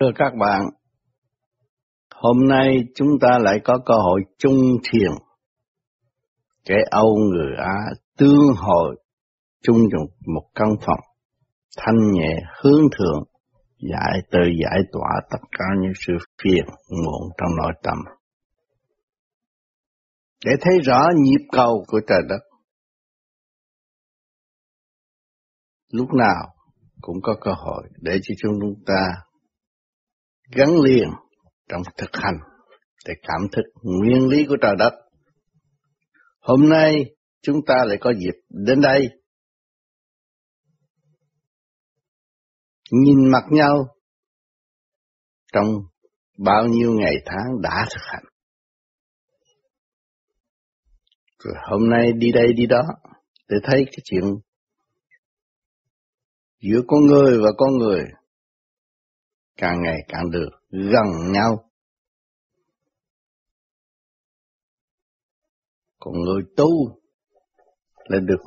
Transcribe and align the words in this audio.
Thưa 0.00 0.10
các 0.14 0.32
bạn, 0.40 0.62
hôm 2.14 2.48
nay 2.48 2.78
chúng 2.94 3.08
ta 3.20 3.38
lại 3.38 3.58
có 3.64 3.78
cơ 3.86 3.94
hội 3.94 4.20
chung 4.38 4.56
thiền. 4.90 5.10
Kẻ 6.64 6.74
Âu 6.90 7.16
người 7.16 7.56
Á 7.58 7.76
tương 8.18 8.46
hội 8.56 8.96
chung 9.62 9.76
trong 9.92 10.06
một 10.34 10.48
căn 10.54 10.68
phòng, 10.86 11.00
thanh 11.76 12.12
nhẹ 12.12 12.40
hướng 12.62 12.82
thượng, 12.98 13.24
giải 13.92 14.20
tự 14.30 14.38
giải 14.62 14.80
tỏa 14.92 15.10
tất 15.30 15.38
cả 15.58 15.64
những 15.80 15.92
sự 16.06 16.12
phiền 16.42 16.64
muộn 17.04 17.30
trong 17.38 17.50
nội 17.62 17.72
tâm. 17.82 17.98
Để 20.44 20.52
thấy 20.60 20.78
rõ 20.84 21.02
nhịp 21.22 21.46
cầu 21.52 21.84
của 21.86 22.00
trời 22.08 22.20
đất. 22.28 22.40
Lúc 25.92 26.08
nào 26.14 26.54
cũng 27.00 27.16
có 27.22 27.36
cơ 27.40 27.50
hội 27.56 27.82
để 28.00 28.18
cho 28.22 28.34
chúng 28.42 28.84
ta 28.86 29.26
gắn 30.50 30.68
liền 30.84 31.08
trong 31.68 31.82
thực 31.96 32.10
hành 32.12 32.38
để 33.06 33.14
cảm 33.22 33.40
thức 33.52 33.62
nguyên 33.82 34.28
lý 34.28 34.46
của 34.48 34.56
trời 34.62 34.74
đất. 34.78 34.92
Hôm 36.40 36.68
nay 36.68 37.04
chúng 37.42 37.56
ta 37.66 37.74
lại 37.86 37.96
có 38.00 38.12
dịp 38.12 38.40
đến 38.48 38.80
đây, 38.80 39.08
nhìn 42.90 43.30
mặt 43.32 43.44
nhau 43.50 43.86
trong 45.52 45.66
bao 46.38 46.66
nhiêu 46.66 46.92
ngày 46.92 47.14
tháng 47.26 47.62
đã 47.62 47.86
thực 47.90 48.02
hành. 48.02 48.24
Rồi 51.38 51.54
hôm 51.70 51.90
nay 51.90 52.12
đi 52.12 52.32
đây 52.32 52.52
đi 52.56 52.66
đó 52.66 52.82
để 53.48 53.56
thấy 53.62 53.84
cái 53.84 53.98
chuyện 54.04 54.24
giữa 56.60 56.80
con 56.86 57.06
người 57.06 57.38
và 57.38 57.50
con 57.56 57.78
người 57.78 58.02
càng 59.56 59.82
ngày 59.82 59.98
càng 60.08 60.30
được 60.30 60.48
gần 60.70 61.32
nhau. 61.32 61.70
Còn 65.98 66.14
người 66.14 66.42
tu 66.56 66.68
là 68.04 68.18
được 68.20 68.42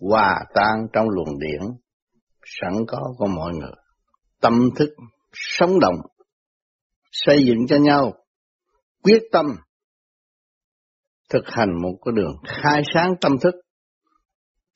hòa 0.00 0.44
tan 0.54 0.86
trong 0.92 1.08
luồng 1.08 1.38
điển 1.38 1.60
sẵn 2.44 2.72
có 2.88 3.14
của 3.18 3.26
mọi 3.26 3.52
người. 3.52 3.74
Tâm 4.40 4.52
thức 4.76 4.88
sống 5.32 5.80
động, 5.80 5.96
xây 7.12 7.44
dựng 7.46 7.66
cho 7.68 7.76
nhau, 7.76 8.12
quyết 9.02 9.22
tâm 9.32 9.46
thực 11.30 11.44
hành 11.46 11.82
một 11.82 11.98
cái 12.04 12.12
đường 12.16 12.36
khai 12.46 12.82
sáng 12.94 13.14
tâm 13.20 13.32
thức 13.42 13.54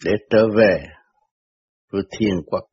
để 0.04 0.12
trở 0.30 0.46
về 0.56 0.84
với 1.92 2.02
thiên 2.18 2.34
quốc 2.46 2.64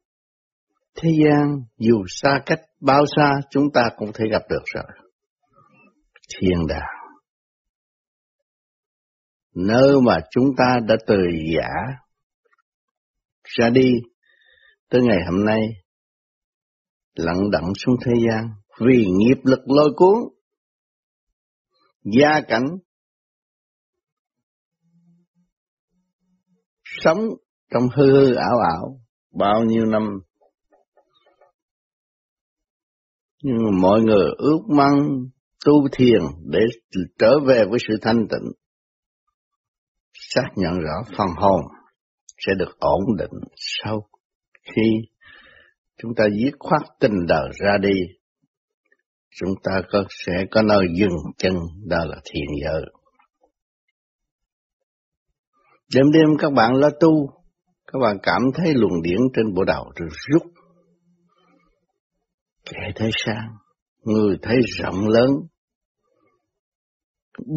Thế 0.96 1.10
gian 1.24 1.62
dù 1.78 2.04
xa 2.08 2.40
cách, 2.46 2.60
bao 2.82 3.04
xa 3.16 3.32
chúng 3.50 3.64
ta 3.74 3.82
cũng 3.98 4.12
thể 4.14 4.26
gặp 4.32 4.42
được 4.50 4.64
rồi. 4.66 4.84
Thiên 6.30 6.68
đàng. 6.68 7.06
Nơi 9.56 9.94
mà 10.06 10.20
chúng 10.32 10.46
ta 10.58 10.80
đã 10.88 10.96
từ 11.08 11.18
giả 11.56 11.70
ra 13.44 13.70
đi, 13.70 13.92
tới 14.90 15.02
ngày 15.02 15.18
hôm 15.32 15.46
nay, 15.46 15.62
lặng 17.16 17.52
đặng 17.52 17.74
xuống 17.78 17.96
thế 18.06 18.12
gian, 18.28 18.50
vì 18.80 19.06
nghiệp 19.06 19.38
lực 19.44 19.60
lôi 19.66 19.90
cuốn, 19.96 20.16
gia 22.04 22.42
cảnh, 22.48 22.66
sống 26.84 27.20
trong 27.72 27.84
hư 27.96 28.12
hư 28.12 28.36
ảo 28.36 28.58
ảo, 28.74 29.00
bao 29.40 29.64
nhiêu 29.64 29.86
năm 29.86 30.20
nhưng 33.48 33.82
mọi 33.82 34.02
người 34.02 34.26
ước 34.38 34.60
mong 34.68 35.30
tu 35.66 35.74
thiền 35.92 36.22
để 36.46 36.60
trở 37.20 37.40
về 37.48 37.66
với 37.70 37.80
sự 37.88 37.94
thanh 38.02 38.28
tịnh. 38.30 38.52
Xác 40.14 40.50
nhận 40.56 40.74
rõ 40.74 41.16
phần 41.18 41.28
hồn 41.38 41.62
sẽ 42.38 42.54
được 42.60 42.80
ổn 42.80 43.02
định 43.18 43.42
sau 43.56 44.08
khi 44.64 44.82
chúng 45.98 46.16
ta 46.16 46.24
dứt 46.44 46.52
khoát 46.60 46.82
tình 47.00 47.26
đời 47.28 47.50
ra 47.64 47.78
đi. 47.82 48.00
Chúng 49.36 49.54
ta 49.64 49.82
có, 49.92 50.04
sẽ 50.10 50.34
có 50.52 50.62
nơi 50.62 50.86
dừng 51.00 51.18
chân, 51.38 51.54
đó 51.88 52.06
là 52.06 52.18
thiền 52.26 52.48
giới. 52.64 52.82
Đêm 55.96 56.12
đêm 56.14 56.38
các 56.40 56.54
bạn 56.54 56.76
lo 56.76 56.90
tu, 57.00 57.30
các 57.88 58.00
bạn 58.02 58.18
cảm 58.24 58.42
thấy 58.56 58.74
luồng 58.74 59.02
điển 59.02 59.20
trên 59.34 59.54
bộ 59.54 59.64
đầu 59.64 59.92
rút 59.98 60.55
kẻ 62.66 62.92
thấy 62.96 63.10
sang, 63.26 63.48
người 64.04 64.38
thấy 64.42 64.56
rộng 64.78 65.08
lớn, 65.08 65.30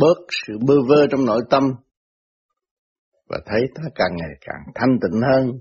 bớt 0.01 0.19
sự 0.47 0.59
bơ 0.67 0.75
vơ 0.89 1.07
trong 1.11 1.25
nội 1.25 1.41
tâm 1.51 1.63
và 3.29 3.39
thấy 3.47 3.61
ta 3.75 3.83
càng 3.95 4.17
ngày 4.17 4.31
càng 4.41 4.73
thanh 4.75 4.99
tịnh 5.03 5.21
hơn, 5.33 5.53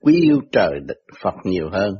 quý 0.00 0.20
yêu 0.22 0.40
trời 0.52 0.80
Phật 1.22 1.34
nhiều 1.44 1.68
hơn. 1.72 1.94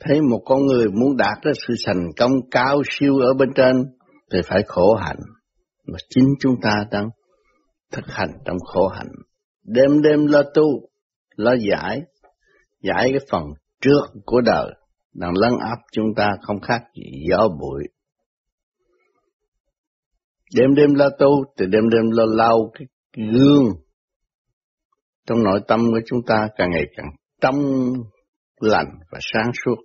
Thấy 0.00 0.20
một 0.20 0.42
con 0.44 0.66
người 0.66 0.86
muốn 0.88 1.16
đạt 1.16 1.38
đến 1.44 1.54
sự 1.66 1.74
thành 1.86 2.06
công 2.16 2.32
cao 2.50 2.82
siêu 2.90 3.18
ở 3.18 3.34
bên 3.34 3.48
trên 3.54 3.72
thì 4.32 4.38
phải 4.46 4.62
khổ 4.66 4.94
hạnh. 4.94 5.20
Mà 5.86 5.98
chính 6.08 6.24
chúng 6.40 6.54
ta 6.62 6.84
đang 6.90 7.08
thực 7.92 8.04
hành 8.06 8.30
trong 8.44 8.56
khổ 8.58 8.88
hạnh. 8.88 9.12
Đêm 9.64 10.02
đêm 10.02 10.26
lo 10.26 10.42
tu, 10.54 10.88
lo 11.36 11.54
giải, 11.70 12.02
giải 12.82 13.10
cái 13.10 13.20
phần 13.30 13.42
trước 13.82 14.20
của 14.26 14.40
đời 14.40 14.72
đang 15.14 15.32
lấn 15.36 15.52
áp 15.60 15.76
chúng 15.92 16.14
ta 16.16 16.30
không 16.42 16.60
khác 16.60 16.82
gì 16.96 17.24
gió 17.30 17.48
bụi. 17.60 17.82
Đêm 20.56 20.74
đêm 20.74 20.94
lo 20.94 21.08
tu 21.18 21.44
thì 21.58 21.66
đêm 21.66 21.88
đêm 21.88 22.10
lo 22.10 22.24
lau 22.28 22.70
cái 22.74 22.86
gương 23.32 23.64
trong 25.26 25.42
nội 25.42 25.60
tâm 25.68 25.80
của 25.80 26.00
chúng 26.06 26.20
ta 26.26 26.48
càng 26.56 26.70
ngày 26.70 26.84
càng 26.96 27.06
trong 27.40 27.56
lành 28.60 28.98
và 29.10 29.18
sáng 29.20 29.50
suốt. 29.64 29.76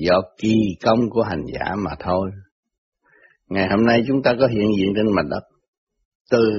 Do 0.00 0.20
kỳ 0.42 0.54
công 0.84 1.10
của 1.10 1.22
hành 1.22 1.42
giả 1.52 1.74
mà 1.84 1.90
thôi. 2.00 2.30
Ngày 3.46 3.68
hôm 3.70 3.86
nay 3.86 4.04
chúng 4.06 4.22
ta 4.24 4.34
có 4.40 4.46
hiện 4.46 4.68
diện 4.78 4.92
trên 4.96 5.06
mặt 5.14 5.22
đất, 5.30 5.42
từ 6.30 6.50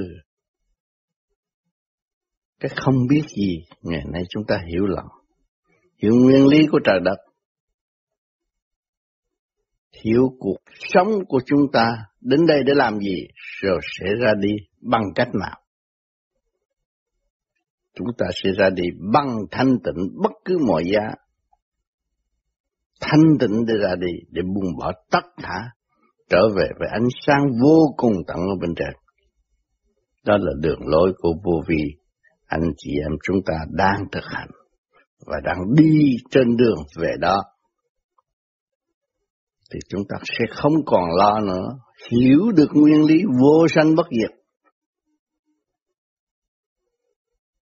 cái 2.60 2.70
không 2.76 2.94
biết 3.10 3.22
gì, 3.36 3.64
ngày 3.82 4.02
nay 4.12 4.22
chúng 4.28 4.44
ta 4.48 4.58
hiểu 4.72 4.86
lầm. 4.86 5.04
Hiểu 6.02 6.12
nguyên 6.14 6.46
lý 6.46 6.66
của 6.72 6.78
trời 6.84 7.00
đất. 7.04 7.16
Hiểu 10.04 10.22
cuộc 10.38 10.58
sống 10.72 11.08
của 11.28 11.40
chúng 11.46 11.60
ta 11.72 11.96
đến 12.20 12.40
đây 12.46 12.58
để 12.66 12.72
làm 12.76 12.98
gì, 12.98 13.26
rồi 13.62 13.80
sẽ 13.98 14.06
ra 14.20 14.32
đi 14.40 14.50
bằng 14.80 15.04
cách 15.14 15.28
nào. 15.34 15.60
Chúng 17.94 18.06
ta 18.18 18.26
sẽ 18.42 18.50
ra 18.58 18.70
đi 18.70 18.82
bằng 19.12 19.36
thanh 19.50 19.78
tịnh 19.84 20.08
bất 20.22 20.32
cứ 20.44 20.58
mọi 20.66 20.84
giá. 20.92 21.14
Thanh 23.00 23.38
tịnh 23.40 23.66
để 23.66 23.74
ra 23.82 23.94
đi, 23.94 24.12
để 24.30 24.42
buông 24.42 24.76
bỏ 24.78 24.92
tất 25.10 25.24
cả, 25.42 25.70
trở 26.28 26.48
về 26.56 26.66
với 26.78 26.88
ánh 26.92 27.08
sáng 27.26 27.50
vô 27.62 27.94
cùng 27.96 28.12
tận 28.26 28.36
ở 28.36 28.56
bên 28.60 28.74
trên. 28.76 28.94
Đó 30.24 30.36
là 30.40 30.52
đường 30.60 30.80
lối 30.86 31.12
của 31.18 31.32
vô 31.44 31.62
vi 31.68 31.99
anh 32.50 32.72
chị 32.76 32.90
em 33.02 33.12
chúng 33.22 33.36
ta 33.46 33.54
đang 33.70 34.04
thực 34.12 34.24
hành 34.24 34.48
và 35.26 35.36
đang 35.44 35.74
đi 35.76 36.16
trên 36.30 36.56
đường 36.56 36.78
về 36.96 37.12
đó, 37.20 37.42
thì 39.72 39.78
chúng 39.88 40.02
ta 40.08 40.16
sẽ 40.24 40.44
không 40.56 40.72
còn 40.86 41.04
lo 41.16 41.40
nữa. 41.40 41.68
Hiểu 42.10 42.40
được 42.56 42.68
nguyên 42.72 43.04
lý 43.06 43.22
vô 43.40 43.68
sanh 43.68 43.94
bất 43.94 44.06
diệt. 44.10 44.36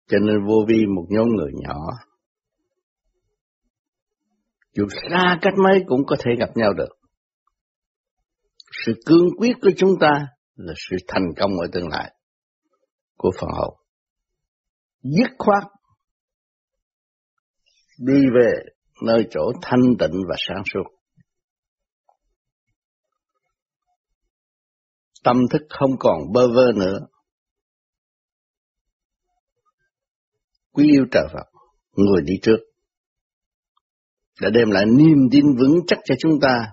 Cho 0.08 0.18
nên 0.20 0.36
vô 0.48 0.56
vi 0.68 0.86
một 0.96 1.06
nhóm 1.10 1.28
người 1.28 1.52
nhỏ, 1.54 1.80
dù 4.74 4.88
xa 5.10 5.38
cách 5.42 5.54
mấy 5.64 5.84
cũng 5.88 6.06
có 6.06 6.16
thể 6.20 6.32
gặp 6.40 6.50
nhau 6.56 6.74
được. 6.74 6.90
Sự 8.86 8.94
cương 9.06 9.28
quyết 9.38 9.54
của 9.62 9.72
chúng 9.78 9.92
ta 10.00 10.28
là 10.56 10.74
sự 10.90 10.98
thành 11.08 11.26
công 11.38 11.52
ở 11.52 11.68
tương 11.74 11.88
lai 11.88 12.16
của 13.18 13.32
phần 13.40 13.50
hậu 13.58 13.81
dứt 15.04 15.32
khoát 15.38 15.64
đi 17.98 18.22
về 18.36 18.52
nơi 19.06 19.28
chỗ 19.30 19.52
thanh 19.62 19.82
tịnh 20.00 20.22
và 20.30 20.36
sáng 20.38 20.64
suốt. 20.74 20.84
Tâm 25.24 25.38
thức 25.52 25.62
không 25.70 25.92
còn 26.00 26.18
bơ 26.34 26.48
vơ 26.56 26.72
nữa. 26.76 27.00
Quý 30.72 30.92
yêu 30.92 31.06
trời 31.12 31.24
Phật, 31.34 31.46
người 31.92 32.22
đi 32.26 32.34
trước, 32.42 32.58
đã 34.42 34.50
đem 34.54 34.72
lại 34.72 34.86
niềm 34.86 35.18
tin 35.32 35.46
vững 35.60 35.80
chắc 35.88 36.00
cho 36.06 36.16
chúng 36.20 36.40
ta, 36.42 36.68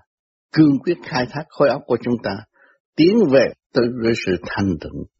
cương 0.52 0.78
quyết 0.84 0.96
khai 1.04 1.26
thác 1.30 1.44
khối 1.48 1.69
óc 1.69 1.82
của 1.86 1.96
chúng 2.04 2.14
ta, 2.22 2.30
tiến 2.96 3.14
về 3.32 3.44
tới 3.72 3.84
với 4.02 4.12
sự 4.26 4.32
thanh 4.46 4.69
tịnh 4.80 5.17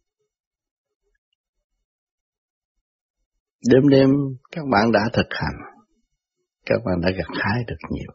Đêm 3.67 3.89
đêm 3.89 4.11
các 4.51 4.63
bạn 4.73 4.93
đã 4.93 5.01
thực 5.13 5.27
hành 5.31 5.69
các 6.69 6.81
bạn 6.85 7.01
đã 7.01 7.11
gặt 7.11 7.39
hái 7.43 7.65
được 7.67 7.89
nhiều. 7.91 8.13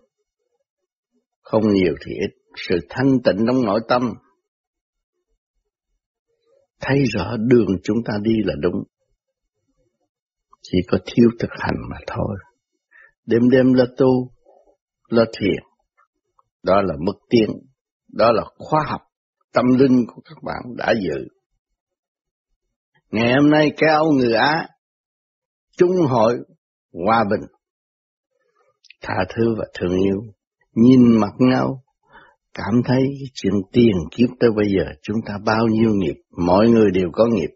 Không 1.42 1.64
nhiều 1.74 1.94
thì 2.06 2.12
ít, 2.12 2.32
sự 2.56 2.80
thanh 2.90 3.12
tịnh 3.24 3.46
trong 3.48 3.66
nội 3.66 3.82
tâm. 3.88 4.14
Thấy 6.82 7.04
rõ 7.14 7.38
đường 7.38 7.68
chúng 7.84 7.98
ta 8.06 8.14
đi 8.22 8.34
là 8.44 8.54
đúng. 8.62 8.84
Chỉ 10.62 10.78
có 10.88 10.98
thiếu 11.06 11.30
thực 11.40 11.50
hành 11.52 11.76
mà 11.90 11.98
thôi. 12.08 12.38
Đêm 13.26 13.50
đêm 13.50 13.74
là 13.74 13.86
tu, 13.98 14.32
là 15.08 15.26
thiền. 15.40 15.64
Đó 16.64 16.82
là 16.82 16.94
mức 17.06 17.20
tiên, 17.30 17.50
đó 18.08 18.32
là 18.32 18.44
khoa 18.58 18.84
học, 18.88 19.02
tâm 19.54 19.66
linh 19.78 20.06
của 20.08 20.22
các 20.26 20.44
bạn 20.44 20.62
đã 20.78 20.94
dự. 21.04 21.28
Ngày 23.12 23.34
hôm 23.34 23.50
nay 23.50 23.72
cái 23.78 23.90
ông 23.90 24.08
người 24.18 24.34
Á, 24.34 24.68
chung 25.78 25.92
hội, 26.10 26.34
hòa 27.06 27.24
bình, 27.32 27.48
tha 29.02 29.14
thứ 29.36 29.56
và 29.58 29.66
thương 29.80 29.98
yêu, 29.98 30.22
nhìn 30.76 31.20
mặt 31.20 31.34
nhau, 31.40 31.84
cảm 32.54 32.82
thấy 32.86 33.04
chuyện 33.34 33.54
tiền 33.72 33.96
kiếp 34.12 34.30
tới 34.40 34.50
bây 34.56 34.66
giờ 34.78 34.86
chúng 35.02 35.18
ta 35.26 35.34
bao 35.46 35.68
nhiêu 35.68 35.90
nghiệp, 35.94 36.16
mọi 36.48 36.70
người 36.70 36.92
đều 36.92 37.10
có 37.14 37.26
nghiệp. 37.26 37.50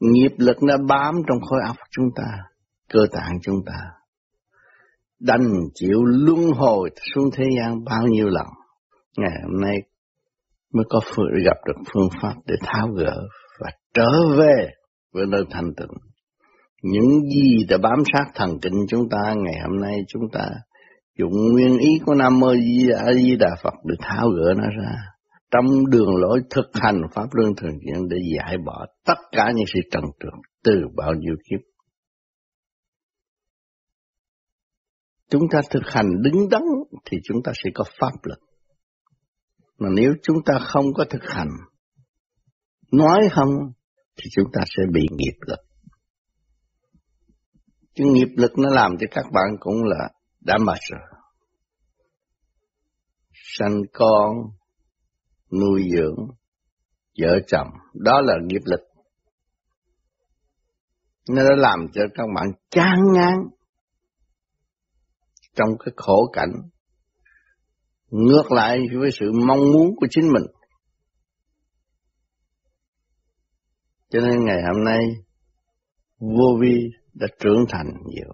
Nghiệp 0.00 0.32
lực 0.38 0.56
nó 0.62 0.76
bám 0.88 1.14
trong 1.28 1.38
khối 1.40 1.60
óc 1.66 1.76
chúng 1.90 2.06
ta, 2.16 2.38
cơ 2.88 3.00
tạng 3.12 3.40
chúng 3.42 3.58
ta. 3.66 3.78
Đành 5.20 5.52
chịu 5.74 6.04
luân 6.04 6.40
hồi 6.56 6.90
xuống 7.14 7.30
thế 7.32 7.44
gian 7.58 7.84
bao 7.84 8.06
nhiêu 8.06 8.26
lần. 8.28 8.46
Ngày 9.16 9.32
hôm 9.44 9.60
nay 9.60 9.76
mới 10.72 10.84
có 10.88 11.00
phương 11.04 11.26
gặp 11.44 11.56
được 11.66 11.82
phương 11.94 12.08
pháp 12.22 12.34
để 12.46 12.54
tháo 12.62 12.88
gỡ 12.88 13.22
và 13.60 13.70
trở 13.94 14.10
về 14.38 14.70
với 15.12 15.26
nơi 15.26 15.44
thanh 15.50 15.74
tịnh. 15.76 16.13
Những 16.86 17.30
gì 17.34 17.64
đã 17.68 17.78
bám 17.82 18.02
sát 18.12 18.24
thần 18.34 18.58
kinh 18.62 18.86
chúng 18.88 19.08
ta 19.08 19.34
ngày 19.44 19.54
hôm 19.62 19.80
nay 19.80 19.96
chúng 20.08 20.22
ta 20.32 20.48
dụng 21.18 21.32
nguyên 21.52 21.78
ý 21.78 21.88
của 22.06 22.14
Nam 22.14 22.40
Mô 22.40 22.48
A 22.98 23.12
Di 23.14 23.36
Đà 23.36 23.56
Phật 23.62 23.74
để 23.84 23.94
tháo 24.00 24.28
gỡ 24.28 24.54
nó 24.56 24.64
ra. 24.64 24.96
Trong 25.50 25.90
đường 25.90 26.16
lối 26.16 26.40
thực 26.50 26.70
hành 26.72 27.00
Pháp 27.14 27.26
Luân 27.32 27.52
Thường 27.56 27.78
Chuyển 27.84 28.08
để 28.08 28.16
giải 28.36 28.56
bỏ 28.66 28.86
tất 29.04 29.18
cả 29.32 29.52
những 29.54 29.66
sự 29.74 29.80
trần 29.90 30.04
trượt 30.20 30.32
từ 30.64 30.72
bao 30.96 31.14
nhiêu 31.14 31.34
kiếp. 31.50 31.60
Chúng 35.30 35.42
ta 35.50 35.60
thực 35.70 35.82
hành 35.86 36.06
đứng 36.22 36.48
đắn 36.50 36.62
thì 37.04 37.18
chúng 37.24 37.42
ta 37.44 37.52
sẽ 37.64 37.70
có 37.74 37.84
pháp 38.00 38.12
lực. 38.22 38.38
Mà 39.78 39.88
nếu 39.96 40.12
chúng 40.22 40.36
ta 40.46 40.54
không 40.58 40.86
có 40.94 41.04
thực 41.10 41.22
hành, 41.22 41.50
nói 42.92 43.20
không, 43.32 43.50
thì 44.16 44.24
chúng 44.36 44.46
ta 44.52 44.60
sẽ 44.76 44.82
bị 44.92 45.02
nghiệp 45.10 45.38
lực. 45.46 45.58
Chứ 47.94 48.04
nghiệp 48.06 48.28
lực 48.36 48.52
nó 48.58 48.70
làm 48.70 48.92
cho 49.00 49.06
các 49.10 49.24
bạn 49.32 49.56
cũng 49.60 49.84
là 49.84 50.08
đã 50.40 50.54
mệt 50.66 50.78
rồi. 50.90 51.00
Sanh 53.32 53.82
con, 53.92 54.36
nuôi 55.60 55.82
dưỡng, 55.96 56.28
vợ 57.20 57.38
chồng, 57.46 57.68
đó 57.94 58.20
là 58.20 58.34
nghiệp 58.46 58.62
lực. 58.64 58.80
Nó 61.28 61.42
đã 61.42 61.56
làm 61.56 61.86
cho 61.92 62.02
các 62.14 62.26
bạn 62.36 62.46
chán 62.70 62.98
ngán 63.14 63.34
trong 65.54 65.68
cái 65.84 65.92
khổ 65.96 66.30
cảnh 66.32 66.52
ngược 68.10 68.52
lại 68.52 68.78
với 69.00 69.10
sự 69.20 69.32
mong 69.46 69.58
muốn 69.72 69.96
của 69.96 70.06
chính 70.10 70.32
mình. 70.32 70.46
Cho 74.08 74.20
nên 74.20 74.44
ngày 74.44 74.62
hôm 74.66 74.84
nay 74.84 75.00
vô 76.18 76.58
vi 76.60 76.78
đã 77.14 77.26
trưởng 77.40 77.64
thành 77.68 77.86
nhiều. 78.06 78.32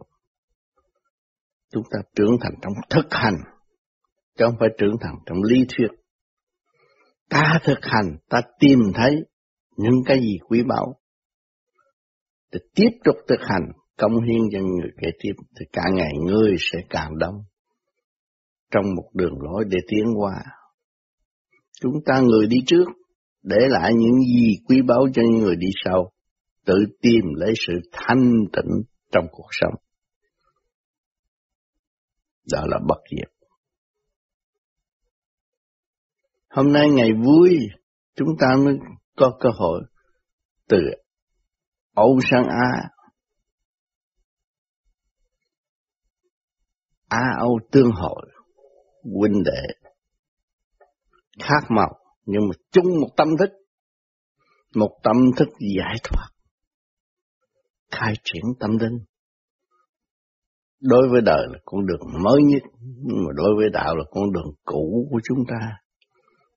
Chúng 1.72 1.82
ta 1.90 1.98
trưởng 2.16 2.36
thành 2.40 2.54
trong 2.62 2.72
thực 2.90 3.06
hành, 3.10 3.36
chứ 4.38 4.44
không 4.44 4.56
phải 4.60 4.68
trưởng 4.78 4.96
thành 5.00 5.14
trong 5.26 5.42
lý 5.42 5.64
thuyết. 5.68 5.88
Ta 7.28 7.60
thực 7.64 7.78
hành, 7.82 8.16
ta 8.28 8.40
tìm 8.58 8.78
thấy 8.94 9.16
những 9.76 10.02
cái 10.06 10.20
gì 10.20 10.38
quý 10.48 10.62
báu. 10.62 10.94
Để 12.52 12.60
tiếp 12.74 12.90
tục 13.04 13.16
thực 13.28 13.40
hành, 13.40 13.72
công 13.98 14.22
hiến 14.22 14.40
cho 14.52 14.58
người 14.58 14.90
kế 15.02 15.08
tiếp, 15.20 15.32
thì 15.58 15.66
cả 15.72 15.82
ngày 15.94 16.12
người 16.26 16.56
sẽ 16.58 16.78
càng 16.90 17.18
đông 17.18 17.34
trong 18.70 18.84
một 18.96 19.10
đường 19.14 19.34
lối 19.40 19.64
để 19.68 19.78
tiến 19.88 20.04
qua. 20.16 20.34
Chúng 21.80 21.94
ta 22.06 22.20
người 22.20 22.46
đi 22.46 22.56
trước, 22.66 22.84
để 23.42 23.56
lại 23.68 23.92
những 23.94 24.20
gì 24.20 24.56
quý 24.68 24.82
báu 24.82 25.06
cho 25.14 25.22
những 25.22 25.42
người 25.42 25.56
đi 25.56 25.68
sau, 25.84 26.12
tự 26.64 26.74
tìm 27.02 27.24
lấy 27.36 27.52
sự 27.66 27.72
thanh 27.92 28.32
tịnh 28.52 28.82
trong 29.12 29.24
cuộc 29.32 29.48
sống. 29.50 29.74
Đó 32.52 32.60
là 32.66 32.78
bất 32.88 32.98
diệt. 33.10 33.40
Hôm 36.50 36.72
nay 36.72 36.88
ngày 36.90 37.10
vui, 37.12 37.58
chúng 38.14 38.28
ta 38.40 38.46
mới 38.64 38.74
có 39.16 39.38
cơ 39.40 39.48
hội 39.58 39.80
từ 40.68 40.78
Âu 41.94 42.18
sang 42.30 42.44
Á, 42.48 42.88
Á 47.08 47.22
Âu 47.38 47.58
tương 47.72 47.90
hội, 47.90 48.26
huynh 49.02 49.42
đệ, 49.44 49.90
khác 51.38 51.66
màu, 51.68 51.98
nhưng 52.24 52.42
mà 52.48 52.54
chung 52.70 52.86
một 53.00 53.08
tâm 53.16 53.28
thức, 53.38 53.50
một 54.74 55.00
tâm 55.02 55.16
thức 55.36 55.48
giải 55.76 55.96
thoát, 56.04 56.28
khai 57.90 58.14
triển 58.24 58.42
tâm 58.60 58.70
linh. 58.78 58.98
Đối 60.80 61.08
với 61.08 61.20
đời 61.20 61.46
là 61.52 61.58
con 61.64 61.86
đường 61.86 62.22
mới 62.24 62.42
nhất, 62.42 62.62
nhưng 62.80 63.16
mà 63.24 63.30
đối 63.34 63.54
với 63.56 63.68
đạo 63.72 63.96
là 63.96 64.04
con 64.10 64.32
đường 64.32 64.52
cũ 64.64 65.08
của 65.10 65.20
chúng 65.24 65.38
ta. 65.48 65.70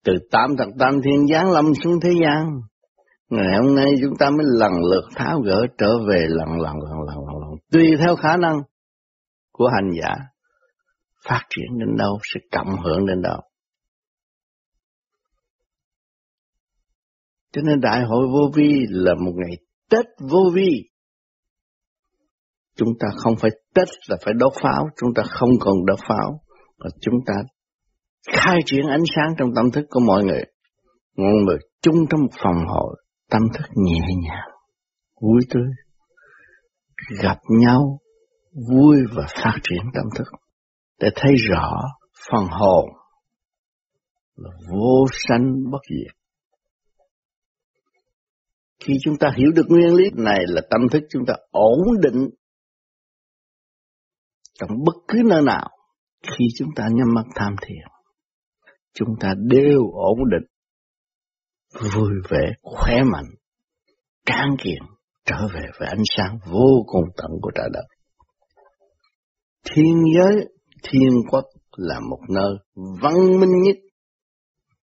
Từ 0.04 0.14
tam 0.32 0.58
thập 0.58 0.68
tam 0.80 1.02
thiên 1.04 1.28
giáng 1.28 1.52
lâm 1.52 1.66
xuống 1.84 2.00
thế 2.04 2.10
gian, 2.22 2.46
ngày 3.30 3.58
hôm 3.62 3.76
nay 3.76 3.86
chúng 4.02 4.18
ta 4.20 4.30
mới 4.30 4.46
lần 4.60 4.72
lượt 4.92 5.04
tháo 5.16 5.40
gỡ 5.40 5.62
trở 5.78 5.98
về 6.10 6.26
lần 6.30 6.50
lần 6.50 6.74
lần 6.76 7.02
lần 7.08 7.18
lần 7.28 7.42
lần, 7.42 7.60
tùy 7.72 7.88
theo 8.00 8.16
khả 8.16 8.38
năng 8.38 8.62
của 9.52 9.68
hành 9.68 9.92
giả 10.02 10.16
phát 11.30 11.42
triển 11.50 11.80
đến 11.80 11.98
đâu, 11.98 12.20
sẽ 12.34 12.40
cộng 12.52 12.76
hưởng 12.84 13.06
đến 13.06 13.22
đâu. 13.22 13.42
Cho 17.52 17.62
nên 17.62 17.80
đại 17.80 18.04
hội 18.04 18.28
vô 18.28 18.52
vi 18.56 18.86
là 18.90 19.14
một 19.26 19.32
ngày 19.36 19.58
Tết 19.90 20.06
vô 20.32 20.40
vi. 20.54 20.93
Chúng 22.76 22.90
ta 23.00 23.08
không 23.16 23.36
phải 23.36 23.52
Tết 23.76 23.88
là 24.10 24.18
phải 24.22 24.34
đốt 24.34 24.54
pháo, 24.62 24.90
chúng 24.98 25.14
ta 25.16 25.24
không 25.30 25.50
còn 25.60 25.86
đốt 25.86 26.00
pháo, 26.08 26.40
mà 26.78 26.90
chúng 27.02 27.16
ta 27.26 27.34
khai 28.28 28.60
triển 28.66 28.88
ánh 28.88 29.04
sáng 29.16 29.36
trong 29.38 29.50
tâm 29.56 29.72
thức 29.72 29.86
của 29.90 30.00
mọi 30.00 30.24
người. 30.24 30.44
Mọi 31.18 31.34
người 31.46 31.58
chung 31.82 31.96
trong 32.10 32.22
một 32.22 32.34
phòng 32.44 32.66
hội, 32.68 32.96
tâm 33.30 33.42
thức 33.54 33.66
nhẹ 33.76 34.00
nhàng, 34.24 34.50
vui 35.22 35.42
tươi, 35.50 35.68
gặp 37.22 37.38
nhau, 37.50 38.00
vui 38.70 38.98
và 39.16 39.24
phát 39.44 39.58
triển 39.64 39.82
tâm 39.94 40.06
thức 40.18 40.28
để 41.00 41.10
thấy 41.16 41.34
rõ 41.50 41.82
phần 42.32 42.46
hồn 42.50 42.86
là 44.36 44.50
vô 44.72 45.06
sanh 45.28 45.72
bất 45.72 45.82
diệt. 45.90 46.16
Khi 48.84 48.94
chúng 49.04 49.18
ta 49.18 49.28
hiểu 49.36 49.52
được 49.56 49.66
nguyên 49.70 49.94
lý 49.96 50.10
này 50.16 50.40
là 50.48 50.62
tâm 50.70 50.82
thức 50.92 51.04
chúng 51.10 51.26
ta 51.28 51.34
ổn 51.52 51.80
định 52.02 52.30
trong 54.60 54.70
bất 54.86 54.96
cứ 55.08 55.22
nơi 55.26 55.42
nào 55.42 55.70
khi 56.22 56.46
chúng 56.58 56.70
ta 56.76 56.88
nhắm 56.92 57.08
mắt 57.16 57.26
tham 57.36 57.56
thiền 57.62 57.88
chúng 58.94 59.10
ta 59.20 59.34
đều 59.38 59.82
ổn 59.94 60.20
định 60.32 60.50
vui 61.94 62.12
vẻ 62.30 62.52
khỏe 62.62 63.04
mạnh 63.04 63.30
tráng 64.26 64.56
kiện 64.64 64.84
trở 65.26 65.48
về 65.54 65.62
với 65.80 65.88
ánh 65.88 66.04
sáng 66.18 66.38
vô 66.52 66.84
cùng 66.86 67.06
tận 67.18 67.32
của 67.42 67.52
trời 67.56 67.70
đất 67.74 67.86
thiên 69.64 69.96
giới 70.16 70.48
thiên 70.84 71.10
quốc 71.32 71.44
là 71.78 72.00
một 72.10 72.20
nơi 72.30 72.58
văn 73.02 73.14
minh 73.40 73.62
nhất, 73.64 73.76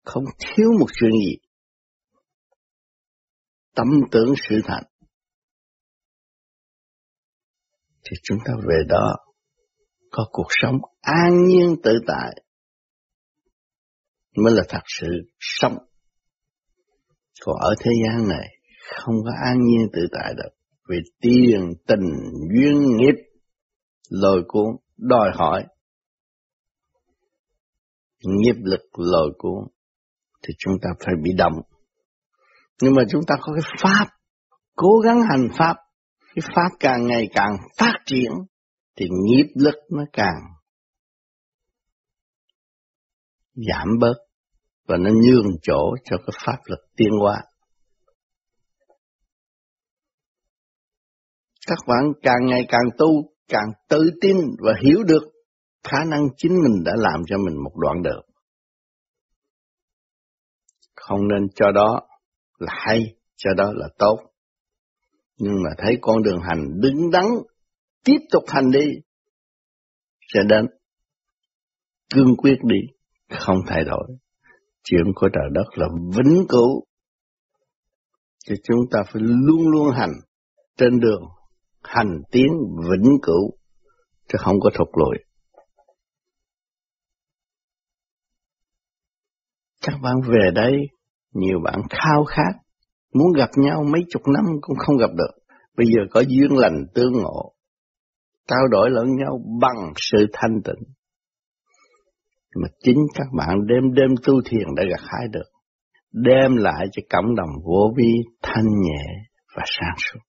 không 0.03 0.23
thiếu 0.39 0.67
một 0.79 0.87
chuyện 0.99 1.11
gì. 1.11 1.35
Tâm 3.75 3.87
tưởng 4.11 4.33
sự 4.49 4.55
thành. 4.63 4.83
Thì 8.03 8.17
chúng 8.23 8.37
ta 8.45 8.53
về 8.67 8.75
đó 8.89 9.15
có 10.15 10.25
cuộc 10.31 10.47
sống 10.61 10.77
an 11.01 11.45
nhiên 11.47 11.75
tự 11.83 11.91
tại 12.07 12.43
mới 14.35 14.53
là 14.53 14.63
thật 14.69 14.81
sự 14.99 15.07
sống. 15.39 15.77
Còn 17.45 17.55
ở 17.59 17.75
thế 17.79 17.91
gian 18.03 18.27
này 18.27 18.47
không 18.95 19.15
có 19.25 19.31
an 19.45 19.57
nhiên 19.65 19.87
tự 19.93 20.07
tại 20.11 20.33
được 20.37 20.49
vì 20.89 20.97
tiền 21.21 21.73
tình 21.87 22.13
duyên 22.55 22.97
nghiệp 22.97 23.15
lôi 24.09 24.43
cuốn 24.47 24.75
đòi 24.97 25.29
hỏi 25.35 25.65
nghiệp 28.23 28.55
lực 28.63 28.81
lôi 28.97 29.31
cuốn 29.37 29.63
thì 30.47 30.53
chúng 30.57 30.73
ta 30.81 30.89
phải 30.99 31.13
bị 31.23 31.31
động. 31.37 31.61
Nhưng 32.81 32.95
mà 32.95 33.03
chúng 33.09 33.21
ta 33.27 33.35
có 33.41 33.53
cái 33.53 33.73
pháp, 33.81 34.07
cố 34.75 34.99
gắng 35.05 35.21
hành 35.29 35.47
pháp, 35.57 35.75
cái 36.19 36.43
pháp 36.55 36.69
càng 36.79 37.07
ngày 37.07 37.27
càng 37.33 37.57
phát 37.77 37.93
triển 38.05 38.31
thì 38.95 39.05
nghiệp 39.09 39.47
lực 39.55 39.75
nó 39.89 40.03
càng 40.13 40.39
giảm 43.55 43.87
bớt 43.99 44.15
và 44.87 44.97
nó 44.97 45.09
nhường 45.09 45.47
chỗ 45.61 45.95
cho 46.03 46.17
cái 46.17 46.39
pháp 46.45 46.57
lực 46.65 46.79
tiến 46.95 47.09
hóa. 47.21 47.35
Các 51.67 51.77
bạn 51.87 52.13
càng 52.21 52.45
ngày 52.45 52.65
càng 52.67 52.89
tu, 52.97 53.07
càng 53.47 53.71
tự 53.89 53.99
tin 54.21 54.37
và 54.59 54.73
hiểu 54.83 55.03
được 55.03 55.23
khả 55.83 55.97
năng 56.07 56.27
chính 56.37 56.51
mình 56.51 56.83
đã 56.83 56.91
làm 56.97 57.21
cho 57.27 57.37
mình 57.37 57.63
một 57.63 57.71
đoạn 57.75 58.01
đường. 58.03 58.25
Không 60.95 61.27
nên 61.27 61.47
cho 61.55 61.71
đó 61.71 62.01
là 62.57 62.73
hay, 62.87 63.03
cho 63.35 63.49
đó 63.57 63.71
là 63.75 63.87
tốt. 63.97 64.19
Nhưng 65.37 65.53
mà 65.63 65.69
thấy 65.77 65.97
con 66.01 66.23
đường 66.23 66.39
hành 66.41 66.81
đứng 66.81 67.11
đắn, 67.11 67.25
tiếp 68.03 68.17
tục 68.31 68.43
hành 68.47 68.71
đi, 68.71 68.85
sẽ 70.33 70.39
đến. 70.49 70.65
Cương 72.13 72.35
quyết 72.37 72.57
đi, 72.63 72.77
không 73.29 73.57
thay 73.67 73.83
đổi. 73.83 74.07
Chuyện 74.83 75.03
của 75.15 75.29
trời 75.33 75.49
đất 75.51 75.65
là 75.75 75.87
vĩnh 76.17 76.45
cửu. 76.49 76.85
Cho 78.45 78.55
chúng 78.63 78.79
ta 78.91 78.99
phải 79.03 79.21
luôn 79.25 79.67
luôn 79.67 79.91
hành 79.95 80.11
trên 80.77 80.99
đường, 80.99 81.23
hành 81.83 82.21
tiến 82.31 82.47
vĩnh 82.91 83.11
cửu, 83.21 83.57
chứ 84.27 84.37
không 84.39 84.59
có 84.59 84.69
thụt 84.73 84.87
lùi. 84.93 85.17
Các 89.81 89.97
bạn 90.03 90.15
về 90.27 90.51
đây, 90.55 90.71
nhiều 91.33 91.59
bạn 91.63 91.81
khao 91.89 92.23
khát, 92.23 92.53
muốn 93.13 93.27
gặp 93.37 93.49
nhau 93.57 93.83
mấy 93.83 94.01
chục 94.09 94.21
năm 94.33 94.45
cũng 94.61 94.77
không 94.77 94.97
gặp 94.97 95.09
được. 95.17 95.43
Bây 95.77 95.87
giờ 95.87 96.01
có 96.11 96.23
duyên 96.27 96.57
lành 96.57 96.85
tương 96.95 97.11
ngộ, 97.13 97.53
trao 98.47 98.67
đổi 98.71 98.89
lẫn 98.89 99.05
nhau 99.15 99.39
bằng 99.61 99.93
sự 99.95 100.27
thanh 100.33 100.61
tịnh. 100.63 100.93
Mà 102.55 102.67
chính 102.79 102.97
các 103.13 103.27
bạn 103.37 103.57
đêm 103.67 103.93
đêm 103.93 104.09
tu 104.23 104.33
thiền 104.45 104.67
đã 104.75 104.83
gặt 104.89 104.99
hái 104.99 105.27
được, 105.31 105.49
đem 106.11 106.55
lại 106.55 106.85
cho 106.91 107.01
cộng 107.09 107.35
đồng 107.35 107.49
vô 107.63 107.93
vi 107.97 108.13
thanh 108.41 108.65
nhẹ 108.65 109.05
và 109.55 109.63
sáng 109.65 109.95
suốt. 109.97 110.19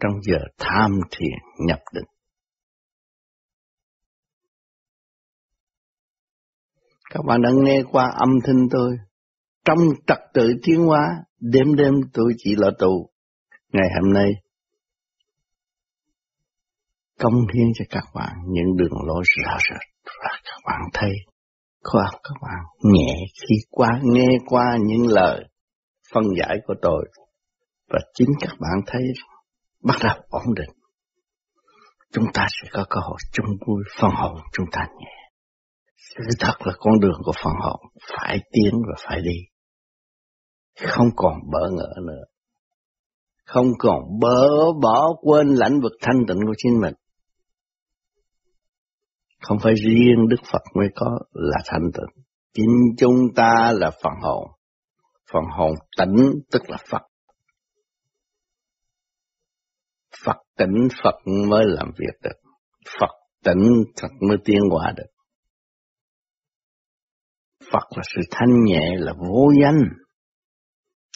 Trong 0.00 0.12
giờ 0.22 0.38
tham 0.58 0.90
thiền 1.10 1.66
nhập 1.66 1.78
định. 1.94 2.04
Các 7.10 7.24
bạn 7.26 7.42
đã 7.42 7.50
nghe 7.62 7.82
qua 7.90 8.04
âm 8.18 8.28
thanh 8.44 8.68
tôi. 8.70 8.96
Trong 9.64 9.78
trật 10.06 10.18
tự 10.34 10.52
tiến 10.62 10.80
hóa, 10.80 11.16
đêm 11.40 11.74
đêm 11.76 11.94
tôi 12.12 12.32
chỉ 12.36 12.54
là 12.56 12.70
tù. 12.78 13.10
Ngày 13.72 13.88
hôm 14.00 14.12
nay, 14.12 14.30
công 17.18 17.34
hiến 17.54 17.66
cho 17.74 17.84
các 17.90 18.04
bạn, 18.14 18.32
những 18.48 18.76
đường 18.76 19.06
lối 19.06 19.22
rõ 19.44 19.56
rệt, 19.70 20.12
và 20.22 20.30
các 20.44 20.60
bạn 20.66 20.80
thấy, 20.94 21.12
khoa 21.82 22.04
các 22.12 22.34
bạn 22.42 22.92
nhẹ 22.92 23.14
khi 23.40 23.54
qua, 23.70 23.88
nghe 24.02 24.28
qua 24.46 24.64
những 24.80 25.06
lời 25.06 25.44
phân 26.14 26.24
giải 26.38 26.58
của 26.66 26.74
tôi, 26.82 27.04
và 27.88 27.98
chính 28.14 28.28
các 28.40 28.54
bạn 28.60 28.80
thấy 28.86 29.02
bắt 29.82 29.96
đầu 30.04 30.16
ổn 30.28 30.54
định 30.56 30.70
chúng 32.12 32.24
ta 32.34 32.46
sẽ 32.48 32.68
có 32.72 32.84
cơ 32.90 33.00
hội 33.00 33.18
chung 33.32 33.46
vui, 33.66 33.82
phân 34.00 34.10
hồn 34.10 34.36
chúng 34.52 34.66
ta 34.72 34.86
nhẹ 35.00 35.24
sự 36.16 36.24
thật 36.40 36.54
là 36.60 36.72
con 36.78 37.00
đường 37.00 37.20
của 37.24 37.32
phần 37.44 37.52
hồn 37.60 37.80
phải 38.16 38.38
tiến 38.52 38.74
và 38.88 38.94
phải 39.08 39.20
đi. 39.20 39.38
Không 40.88 41.06
còn 41.16 41.34
bỡ 41.52 41.70
ngỡ 41.70 41.94
nữa. 42.06 42.24
Không 43.44 43.66
còn 43.78 44.02
bỡ 44.20 44.72
bỏ 44.82 45.08
quên 45.22 45.46
lãnh 45.48 45.80
vực 45.80 45.92
thanh 46.00 46.26
tịnh 46.28 46.38
của 46.46 46.54
chính 46.58 46.80
mình. 46.80 46.94
Không 49.48 49.58
phải 49.62 49.74
riêng 49.74 50.28
Đức 50.28 50.40
Phật 50.52 50.62
mới 50.74 50.88
có 50.94 51.18
là 51.32 51.58
thanh 51.66 51.90
tịnh. 51.94 52.24
Chính 52.52 52.76
chúng 52.98 53.34
ta 53.36 53.72
là 53.74 53.90
phần 53.90 54.12
hồn. 54.22 54.46
Phần 55.32 55.42
hồn 55.56 55.74
tĩnh 55.98 56.16
tức 56.52 56.62
là 56.68 56.76
Phật. 56.90 57.02
Phật 60.24 60.36
tĩnh 60.58 60.88
Phật 61.02 61.14
mới 61.48 61.64
làm 61.66 61.90
việc 61.98 62.14
được. 62.22 62.50
Phật 63.00 63.10
tĩnh 63.44 63.84
Phật 64.02 64.10
mới 64.28 64.36
tiến 64.44 64.60
hóa 64.70 64.92
được. 64.96 65.10
Phật 67.72 67.96
là 67.96 68.02
sự 68.14 68.20
thanh 68.30 68.64
nhẹ 68.64 68.96
là 68.96 69.12
vô 69.12 69.50
danh. 69.62 69.80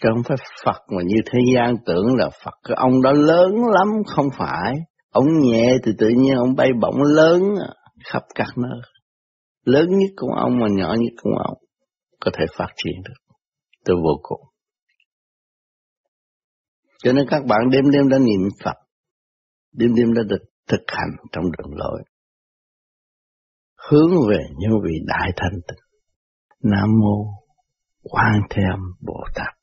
Chứ 0.02 0.08
không 0.14 0.22
phải 0.22 0.36
Phật 0.64 0.80
mà 0.96 1.02
như 1.02 1.16
thế 1.26 1.38
gian 1.54 1.74
tưởng 1.86 2.06
là 2.16 2.30
Phật 2.44 2.54
cái 2.64 2.76
ông 2.80 3.02
đó 3.02 3.12
lớn 3.12 3.50
lắm, 3.72 3.88
không 4.06 4.26
phải. 4.38 4.74
Ông 5.10 5.26
nhẹ 5.42 5.76
thì 5.84 5.92
tự 5.98 6.08
nhiên 6.08 6.36
ông 6.36 6.54
bay 6.56 6.68
bổng 6.80 7.02
lớn 7.02 7.42
à 7.68 7.77
khắp 8.04 8.22
các 8.34 8.48
nơi. 8.56 8.80
Lớn 9.64 9.88
nhất 9.88 10.10
của 10.16 10.32
ông 10.36 10.58
mà 10.58 10.66
nhỏ 10.70 10.94
nhất 10.98 11.12
của 11.22 11.36
ông 11.44 11.58
có 12.20 12.30
thể 12.34 12.44
phát 12.56 12.68
triển 12.76 13.02
được 13.04 13.34
từ 13.84 13.94
vô 13.94 14.20
cùng. 14.22 14.40
Cho 17.04 17.12
nên 17.12 17.26
các 17.30 17.42
bạn 17.48 17.60
đêm 17.70 17.90
đêm 17.90 18.08
đã 18.08 18.18
niệm 18.18 18.48
Phật, 18.64 18.76
đêm 19.72 19.94
đêm 19.94 20.14
đã 20.14 20.22
được 20.28 20.44
thực 20.68 20.84
hành 20.86 21.10
trong 21.32 21.44
đường 21.44 21.76
lối. 21.76 22.02
Hướng 23.90 24.10
về 24.30 24.38
những 24.58 24.72
vị 24.84 24.94
đại 25.06 25.30
thanh 25.36 25.60
tịnh. 25.68 25.78
Nam 26.62 26.88
mô 27.00 27.24
Quan 28.02 28.40
Thế 28.50 28.62
Âm 28.70 28.80
Bồ 29.00 29.20
Tát. 29.34 29.54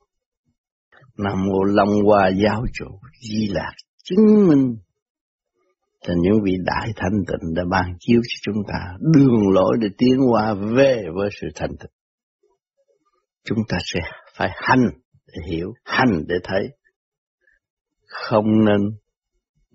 Nam 1.17 1.45
mô 1.45 1.63
Long 1.63 1.89
Hoa 2.05 2.31
Giáo 2.43 2.63
chủ 2.73 2.85
Di 3.21 3.47
Lạc 3.49 3.71
chứng 4.03 4.47
minh 4.47 4.75
thì 6.07 6.13
những 6.21 6.43
vị 6.43 6.51
đại 6.65 6.87
thanh 6.95 7.23
tịnh 7.27 7.53
đã 7.55 7.63
ban 7.71 7.95
chiếu 7.99 8.21
cho 8.23 8.37
chúng 8.41 8.63
ta 8.67 8.79
đường 9.13 9.53
lối 9.53 9.77
để 9.81 9.87
tiến 9.97 10.17
qua 10.31 10.53
về 10.53 11.03
với 11.15 11.29
sự 11.41 11.47
thanh 11.55 11.69
tịnh. 11.79 11.91
Chúng 13.43 13.59
ta 13.69 13.77
sẽ 13.83 13.99
phải 14.37 14.49
hành 14.55 14.85
để 15.27 15.51
hiểu, 15.51 15.73
hành 15.85 16.25
để 16.27 16.35
thấy. 16.43 16.67
Không 18.07 18.65
nên 18.65 18.81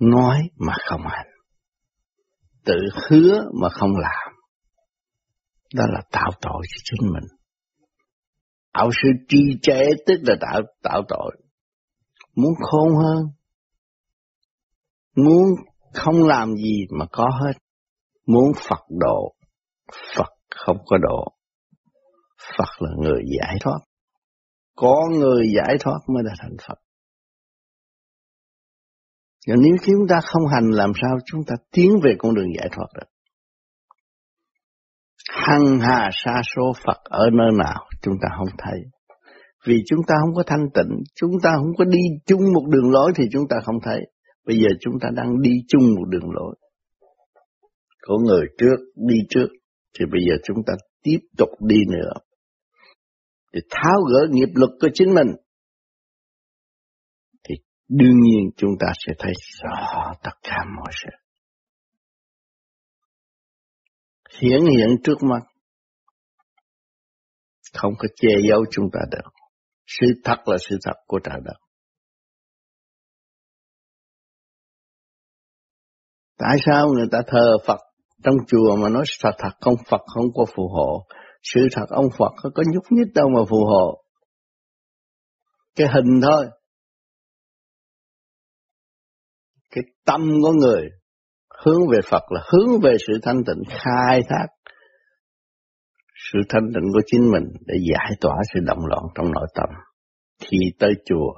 nói 0.01 0.39
mà 0.57 0.73
không 0.89 1.03
hành. 1.05 1.27
Tự 2.65 2.79
hứa 3.09 3.45
mà 3.61 3.69
không 3.69 3.91
làm 3.97 4.31
đó 5.75 5.85
là 5.89 6.01
tạo 6.13 6.31
tội 6.41 6.63
cho 6.69 6.81
chính 6.85 7.13
mình. 7.13 7.39
Tạo 8.73 8.91
sự 9.03 9.09
trì 9.29 9.59
trệ 9.63 9.83
tức 10.07 10.15
là 10.23 10.35
tạo, 10.41 10.61
tạo 10.83 11.03
tội. 11.09 11.37
Muốn 12.37 12.53
khôn 12.61 12.89
hơn, 13.03 13.27
muốn 15.17 15.45
không 15.95 16.27
làm 16.27 16.55
gì 16.55 16.87
mà 16.99 17.07
có 17.13 17.31
hết, 17.45 17.53
muốn 18.27 18.53
Phật 18.69 18.85
độ, 18.89 19.35
Phật 20.17 20.33
không 20.51 20.77
có 20.87 20.97
độ. 20.99 21.33
Phật 22.59 22.69
là 22.79 22.91
người 22.99 23.23
giải 23.39 23.57
thoát. 23.61 23.79
Có 24.77 24.97
người 25.11 25.53
giải 25.57 25.77
thoát 25.81 25.99
mới 26.15 26.23
là 26.25 26.35
thành 26.39 26.57
Phật. 26.69 26.79
Và 29.49 29.55
nếu 29.59 29.77
chúng 29.83 30.09
ta 30.09 30.21
không 30.23 30.43
hành 30.53 30.71
làm 30.71 30.93
sao 31.03 31.19
chúng 31.27 31.41
ta 31.47 31.55
tiến 31.73 31.91
về 32.05 32.15
con 32.19 32.35
đường 32.35 32.49
giải 32.59 32.69
thoát 32.73 32.87
được 32.95 33.07
hằng 35.31 35.79
hà 35.81 36.11
sa 36.13 36.41
số 36.57 36.73
Phật 36.85 36.99
ở 37.05 37.25
nơi 37.33 37.51
nào 37.59 37.85
chúng 38.03 38.15
ta 38.23 38.29
không 38.39 38.49
thấy. 38.59 38.81
Vì 39.67 39.83
chúng 39.87 40.01
ta 40.07 40.15
không 40.21 40.35
có 40.35 40.43
thanh 40.47 40.67
tịnh, 40.75 41.03
chúng 41.15 41.31
ta 41.43 41.51
không 41.57 41.73
có 41.79 41.85
đi 41.85 41.99
chung 42.27 42.41
một 42.55 42.67
đường 42.69 42.91
lối 42.91 43.13
thì 43.17 43.25
chúng 43.33 43.49
ta 43.51 43.57
không 43.65 43.77
thấy. 43.83 44.01
Bây 44.47 44.57
giờ 44.57 44.69
chúng 44.81 44.95
ta 45.01 45.09
đang 45.15 45.43
đi 45.43 45.51
chung 45.69 45.83
một 45.97 46.05
đường 46.09 46.31
lối. 46.31 46.57
Có 48.01 48.19
người 48.27 48.47
trước, 48.59 48.77
đi 48.97 49.17
trước, 49.31 49.47
thì 49.99 50.05
bây 50.13 50.21
giờ 50.29 50.35
chúng 50.45 50.57
ta 50.67 50.73
tiếp 51.03 51.19
tục 51.39 51.49
đi 51.69 51.77
nữa. 51.91 52.13
Để 53.53 53.61
tháo 53.71 54.01
gỡ 54.13 54.27
nghiệp 54.31 54.49
lực 54.55 54.71
của 54.81 54.89
chính 54.95 55.15
mình. 55.15 55.29
Thì 57.49 57.55
đương 57.89 58.21
nhiên 58.21 58.51
chúng 58.57 58.71
ta 58.81 58.87
sẽ 59.07 59.13
thấy 59.19 59.33
rõ 59.63 60.13
tất 60.23 60.33
cả 60.43 60.65
mọi 60.77 60.93
sự. 61.05 61.11
hiển 64.41 64.61
hiện 64.61 64.89
trước 65.05 65.23
mắt. 65.23 65.43
Không 67.75 67.93
có 67.99 68.09
che 68.17 68.29
giấu 68.49 68.65
chúng 68.71 68.85
ta 68.93 69.01
được. 69.11 69.31
Sự 69.87 70.07
thật 70.25 70.37
là 70.47 70.57
sự 70.61 70.77
thật 70.85 71.01
của 71.07 71.19
trời 71.25 71.41
đất. 71.45 71.70
Tại 76.41 76.57
sao 76.67 76.89
người 76.89 77.07
ta 77.13 77.19
thờ 77.27 77.57
Phật 77.67 77.79
trong 78.25 78.35
chùa 78.49 78.77
mà 78.77 78.89
nói 78.89 79.05
thật 79.23 79.31
thật 79.39 79.51
không 79.61 79.75
Phật 79.91 80.01
không 80.15 80.25
có 80.35 80.45
phù 80.55 80.69
hộ. 80.69 81.07
Sự 81.43 81.61
thật 81.73 81.87
ông 81.89 82.07
Phật 82.19 82.33
không 82.37 82.53
có 82.55 82.63
nhúc 82.73 82.85
nhích 82.91 83.15
đâu 83.15 83.29
mà 83.29 83.41
phù 83.51 83.65
hộ. 83.67 84.05
Cái 85.77 85.89
hình 85.95 86.21
thôi. 86.23 86.47
Cái 89.71 89.85
tâm 90.07 90.21
của 90.43 90.53
người 90.53 90.89
hướng 91.65 91.89
về 91.93 91.99
Phật 92.11 92.23
là 92.29 92.43
hướng 92.53 92.81
về 92.81 92.97
sự 93.07 93.19
thanh 93.23 93.45
tịnh, 93.47 93.63
khai 93.69 94.21
thác 94.29 94.47
sự 96.33 96.39
thanh 96.49 96.69
tịnh 96.75 96.93
của 96.93 97.01
chính 97.07 97.31
mình 97.33 97.45
để 97.67 97.75
giải 97.93 98.13
tỏa 98.21 98.35
sự 98.55 98.61
động 98.67 98.87
loạn 98.87 99.03
trong 99.15 99.33
nội 99.33 99.47
tâm 99.55 99.69
thì 100.41 100.59
tới 100.79 100.93
chùa, 101.05 101.33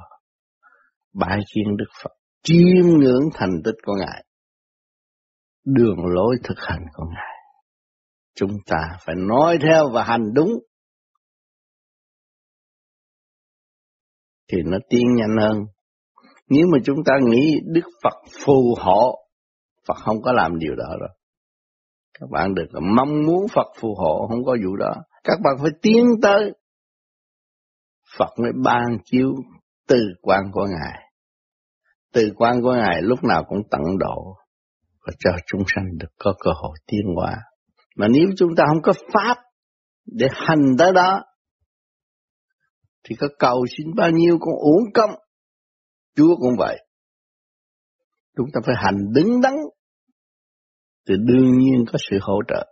bái 1.14 1.38
kiến 1.54 1.76
Đức 1.76 1.90
Phật, 2.02 2.10
chiêm 2.42 2.98
ngưỡng 2.98 3.22
thành 3.34 3.62
tích 3.64 3.76
của 3.84 3.92
Ngài 3.98 4.24
đường 5.64 6.06
lối 6.06 6.36
thực 6.44 6.58
hành 6.58 6.84
của 6.92 7.04
Ngài. 7.04 7.36
Chúng 8.34 8.52
ta 8.66 8.98
phải 9.06 9.14
nói 9.16 9.58
theo 9.62 9.90
và 9.92 10.04
hành 10.04 10.34
đúng. 10.34 10.50
Thì 14.52 14.58
nó 14.64 14.78
tiến 14.90 15.14
nhanh 15.16 15.36
hơn. 15.40 15.64
Nếu 16.48 16.66
mà 16.72 16.78
chúng 16.84 16.96
ta 17.06 17.14
nghĩ 17.22 17.54
Đức 17.64 17.90
Phật 18.02 18.22
phù 18.44 18.74
hộ, 18.78 19.18
Phật 19.86 19.96
không 19.96 20.22
có 20.22 20.32
làm 20.32 20.58
điều 20.58 20.74
đó 20.74 20.96
rồi. 21.00 21.08
Các 22.20 22.26
bạn 22.30 22.54
được 22.54 22.68
mong 22.96 23.26
muốn 23.26 23.46
Phật 23.54 23.66
phù 23.80 23.94
hộ, 23.98 24.26
không 24.28 24.44
có 24.44 24.56
vụ 24.64 24.76
đó. 24.76 24.94
Các 25.24 25.38
bạn 25.44 25.54
phải 25.62 25.70
tiến 25.82 26.04
tới. 26.22 26.52
Phật 28.18 28.30
mới 28.38 28.52
ban 28.64 28.98
chiếu 29.04 29.32
từ 29.88 30.00
quan 30.22 30.42
của 30.52 30.66
Ngài. 30.66 31.12
Từ 32.12 32.32
quan 32.36 32.62
của 32.62 32.72
Ngài 32.72 33.02
lúc 33.02 33.24
nào 33.24 33.44
cũng 33.48 33.58
tận 33.70 33.98
độ 33.98 34.36
và 35.06 35.12
cho 35.18 35.30
chúng 35.46 35.62
sanh 35.74 35.84
được 35.98 36.12
có 36.18 36.34
cơ 36.40 36.50
hội 36.54 36.76
tiến 36.86 37.02
hóa. 37.16 37.36
Mà 37.96 38.08
nếu 38.08 38.26
chúng 38.36 38.50
ta 38.56 38.64
không 38.68 38.82
có 38.82 38.92
pháp 39.14 39.36
để 40.06 40.26
hành 40.32 40.76
tới 40.78 40.92
đó, 40.92 41.22
thì 43.04 43.16
có 43.16 43.26
cầu 43.38 43.64
xin 43.76 43.86
bao 43.96 44.10
nhiêu 44.10 44.38
cũng 44.40 44.54
uổng 44.54 44.92
công. 44.94 45.10
Chúa 46.16 46.36
cũng 46.36 46.56
vậy. 46.58 46.78
Chúng 48.36 48.46
ta 48.52 48.60
phải 48.66 48.74
hành 48.78 49.12
đứng 49.14 49.40
đắn, 49.40 49.54
thì 51.08 51.14
đương 51.26 51.58
nhiên 51.58 51.84
có 51.92 51.98
sự 52.10 52.18
hỗ 52.20 52.38
trợ. 52.48 52.66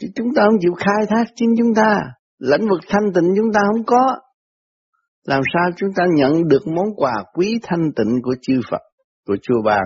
Chứ 0.00 0.08
chúng 0.14 0.28
ta 0.36 0.42
không 0.46 0.58
chịu 0.60 0.74
khai 0.74 1.06
thác 1.08 1.24
chính 1.34 1.48
chúng 1.58 1.74
ta, 1.76 2.00
lãnh 2.38 2.68
vực 2.70 2.80
thanh 2.88 3.12
tịnh 3.14 3.34
chúng 3.36 3.52
ta 3.54 3.60
không 3.72 3.84
có. 3.86 4.16
Làm 5.24 5.42
sao 5.54 5.70
chúng 5.76 5.90
ta 5.96 6.04
nhận 6.16 6.48
được 6.48 6.66
món 6.66 6.86
quà 6.96 7.14
quý 7.34 7.58
thanh 7.62 7.92
tịnh 7.96 8.22
của 8.22 8.34
chư 8.42 8.60
Phật, 8.70 8.80
của 9.26 9.36
chùa 9.42 9.62
Ban. 9.64 9.84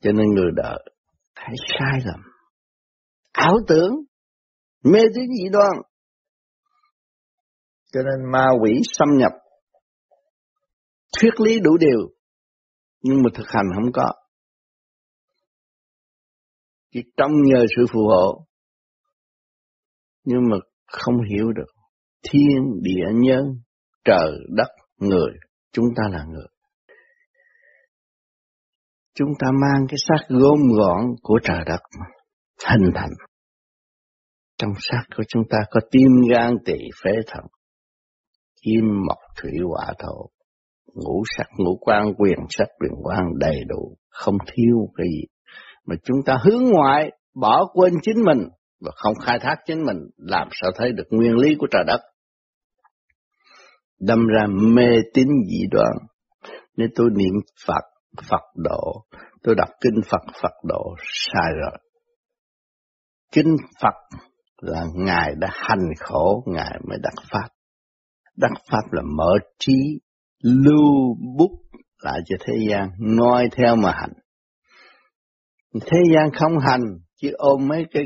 Cho 0.00 0.12
nên 0.12 0.26
người 0.34 0.50
đời 0.56 0.78
thấy 1.34 1.54
sai 1.68 2.00
lầm. 2.04 2.20
Ảo 3.32 3.54
tưởng, 3.68 3.92
mê 4.84 5.00
tín 5.14 5.24
dị 5.38 5.48
đoan. 5.52 5.72
Cho 7.92 8.00
nên 8.02 8.32
ma 8.32 8.46
quỷ 8.62 8.80
xâm 8.92 9.08
nhập. 9.18 9.32
Thuyết 11.20 11.40
lý 11.40 11.60
đủ 11.60 11.76
điều, 11.76 12.08
nhưng 13.02 13.22
mà 13.22 13.30
thực 13.34 13.46
hành 13.48 13.66
không 13.74 13.92
có. 13.92 14.12
Chỉ 16.90 17.00
trong 17.16 17.30
nhờ 17.44 17.64
sự 17.76 17.86
phù 17.92 18.00
hộ, 18.08 18.46
nhưng 20.24 20.40
mà 20.50 20.56
không 20.86 21.14
hiểu 21.30 21.52
được 21.52 21.72
thiên 22.22 22.82
địa 22.82 23.06
nhân, 23.14 23.44
trời 24.04 24.32
đất, 24.56 24.68
người, 24.96 25.30
chúng 25.72 25.86
ta 25.96 26.02
là 26.10 26.24
người. 26.28 26.46
Chúng 29.18 29.28
ta 29.38 29.46
mang 29.60 29.86
cái 29.88 29.96
xác 30.08 30.26
gom 30.28 30.58
gọn 30.78 31.00
của 31.22 31.38
trời 31.42 31.64
đất 31.66 31.80
hình 32.68 32.90
thành. 32.94 33.10
Trong 34.58 34.70
xác 34.78 35.02
của 35.16 35.22
chúng 35.28 35.42
ta 35.50 35.58
có 35.70 35.80
tim 35.90 36.08
gan 36.30 36.54
tỳ 36.64 36.78
phế 37.04 37.10
thận, 37.26 37.44
kim 38.62 38.84
mộc 39.06 39.18
thủy 39.42 39.52
hỏa 39.68 39.92
thổ, 39.98 40.30
ngũ 40.94 41.22
sắc 41.36 41.46
ngũ 41.58 41.76
quan 41.80 42.14
quyền 42.18 42.38
sắc 42.50 42.68
quyền 42.80 42.92
quan 43.02 43.24
đầy 43.38 43.60
đủ, 43.68 43.96
không 44.08 44.36
thiếu 44.46 44.76
cái 44.96 45.06
gì. 45.10 45.22
Mà 45.86 45.96
chúng 46.04 46.18
ta 46.26 46.36
hướng 46.44 46.64
ngoại, 46.64 47.10
bỏ 47.34 47.66
quên 47.72 47.92
chính 48.02 48.24
mình 48.24 48.48
và 48.80 48.90
không 48.94 49.14
khai 49.24 49.38
thác 49.38 49.56
chính 49.66 49.84
mình, 49.84 49.98
làm 50.16 50.48
sao 50.52 50.70
thấy 50.76 50.92
được 50.92 51.06
nguyên 51.10 51.34
lý 51.36 51.54
của 51.58 51.66
trời 51.70 51.84
đất 51.86 52.00
đâm 54.00 54.26
ra 54.26 54.46
mê 54.46 54.88
tín 55.14 55.26
dị 55.50 55.66
đoan 55.70 55.92
nên 56.76 56.90
tôi 56.94 57.10
niệm 57.16 57.34
Phật 57.66 57.82
Phật 58.30 58.42
độ. 58.54 59.04
Tôi 59.42 59.54
đọc 59.54 59.68
kinh 59.80 60.00
Phật 60.10 60.22
Phật 60.42 60.52
độ 60.64 60.94
sai 61.00 61.52
rồi. 61.62 61.78
Kinh 63.32 63.56
Phật 63.82 64.18
là 64.56 64.84
ngài 64.94 65.34
đã 65.38 65.48
hành 65.52 65.88
khổ, 65.98 66.42
ngài 66.46 66.78
mới 66.88 66.98
đặt 67.02 67.14
pháp. 67.30 67.48
Đặt 68.36 68.52
pháp 68.70 68.92
là 68.92 69.02
mở 69.16 69.32
trí, 69.58 70.00
lưu 70.42 71.16
bút 71.38 71.50
lại 72.02 72.20
cho 72.26 72.36
thế 72.40 72.54
gian, 72.70 72.90
noi 72.98 73.48
theo 73.56 73.76
mà 73.76 73.92
hành. 73.92 74.12
Thế 75.80 75.98
gian 76.14 76.30
không 76.34 76.58
hành, 76.58 76.82
chỉ 77.16 77.30
ôm 77.32 77.68
mấy 77.68 77.84
cái 77.90 78.04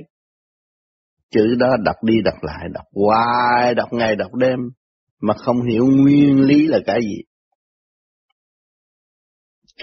chữ 1.31 1.55
đó 1.59 1.77
đọc 1.85 1.97
đi 2.03 2.15
đọc 2.25 2.35
lại, 2.43 2.69
đọc 2.73 2.87
hoài, 2.95 3.75
đọc 3.75 3.89
ngày, 3.93 4.17
đọc 4.17 4.35
đêm, 4.35 4.59
mà 5.21 5.35
không 5.35 5.63
hiểu 5.63 5.87
nguyên 5.87 6.41
lý 6.41 6.67
là 6.67 6.79
cái 6.87 7.01
gì. 7.03 7.23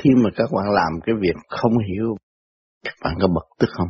Khi 0.03 0.09
mà 0.23 0.29
các 0.35 0.49
bạn 0.55 0.65
làm 0.73 0.99
cái 1.05 1.15
việc 1.21 1.35
không 1.49 1.71
hiểu, 1.89 2.15
các 2.83 2.93
bạn 3.03 3.13
có 3.21 3.27
bực 3.27 3.45
tức 3.59 3.67
không? 3.71 3.87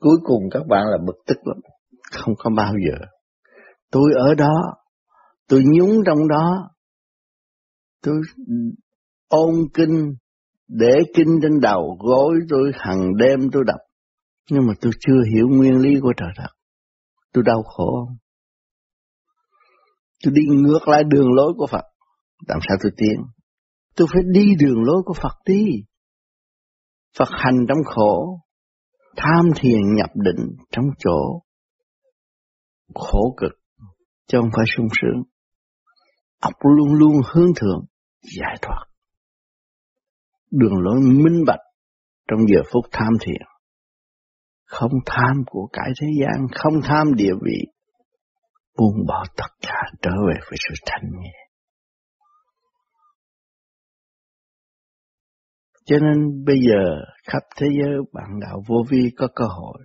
Cuối 0.00 0.16
cùng 0.24 0.42
các 0.50 0.62
bạn 0.68 0.84
là 0.86 0.98
bực 1.06 1.16
tức 1.26 1.36
lắm, 1.44 1.56
không 2.12 2.34
có 2.38 2.50
bao 2.56 2.72
giờ. 2.86 3.06
Tôi 3.90 4.12
ở 4.18 4.34
đó, 4.34 4.74
tôi 5.48 5.62
nhúng 5.74 6.02
trong 6.06 6.28
đó, 6.28 6.70
tôi 8.02 8.14
ôn 9.28 9.54
kinh, 9.74 10.14
để 10.68 10.94
kinh 11.14 11.38
trên 11.42 11.60
đầu 11.60 11.98
gối 12.00 12.34
tôi 12.48 12.72
hàng 12.74 13.16
đêm 13.16 13.50
tôi 13.52 13.64
đọc, 13.66 13.80
nhưng 14.50 14.66
mà 14.66 14.74
tôi 14.80 14.92
chưa 15.00 15.22
hiểu 15.34 15.48
nguyên 15.48 15.78
lý 15.78 16.00
của 16.02 16.12
trời 16.16 16.30
đất. 16.38 16.50
Tôi 17.32 17.44
đau 17.46 17.62
khổ 17.62 18.06
không? 18.06 18.16
Tôi 20.24 20.32
đi 20.36 20.42
ngược 20.48 20.88
lại 20.88 21.02
đường 21.04 21.32
lối 21.32 21.52
của 21.56 21.66
Phật. 21.66 21.84
Làm 22.48 22.58
sao 22.68 22.76
tôi 22.82 22.92
tiến? 22.96 23.22
Tôi 23.96 24.08
phải 24.12 24.22
đi 24.32 24.46
đường 24.58 24.82
lối 24.84 25.02
của 25.04 25.14
Phật 25.22 25.36
đi. 25.44 25.64
Phật 27.18 27.28
hành 27.30 27.66
trong 27.68 27.78
khổ, 27.84 28.40
tham 29.16 29.44
thiền 29.56 29.94
nhập 29.96 30.10
định 30.14 30.56
trong 30.70 30.84
chỗ 30.98 31.42
khổ 32.94 33.34
cực, 33.36 33.52
chứ 34.26 34.38
không 34.40 34.50
phải 34.56 34.64
sung 34.76 34.86
sướng. 35.00 35.22
Ốc 36.40 36.52
luôn 36.76 36.94
luôn 36.94 37.12
hướng 37.32 37.54
thượng, 37.56 37.84
giải 38.38 38.56
thoát. 38.62 38.84
Đường 40.50 40.78
lối 40.78 41.00
minh 41.00 41.44
bạch 41.46 41.60
trong 42.28 42.40
giờ 42.48 42.62
phút 42.72 42.84
tham 42.92 43.12
thiền. 43.20 43.46
Không 44.64 44.92
tham 45.06 45.36
của 45.46 45.68
cải 45.72 45.90
thế 46.00 46.08
gian, 46.20 46.46
không 46.54 46.74
tham 46.84 47.14
địa 47.14 47.32
vị, 47.42 47.58
buông 48.76 49.06
bỏ 49.06 49.24
tất 49.36 49.48
cả 49.62 49.82
trở 50.02 50.10
về 50.28 50.34
với 50.50 50.58
sự 50.68 50.74
thanh 50.86 51.10
nhẹ. 51.20 51.45
Cho 55.86 55.96
nên 55.98 56.44
bây 56.44 56.56
giờ 56.68 57.04
khắp 57.24 57.42
thế 57.56 57.66
giới 57.80 57.94
bạn 58.12 58.40
đạo 58.40 58.62
vô 58.66 58.76
vi 58.90 59.10
có 59.16 59.28
cơ 59.34 59.44
hội 59.44 59.78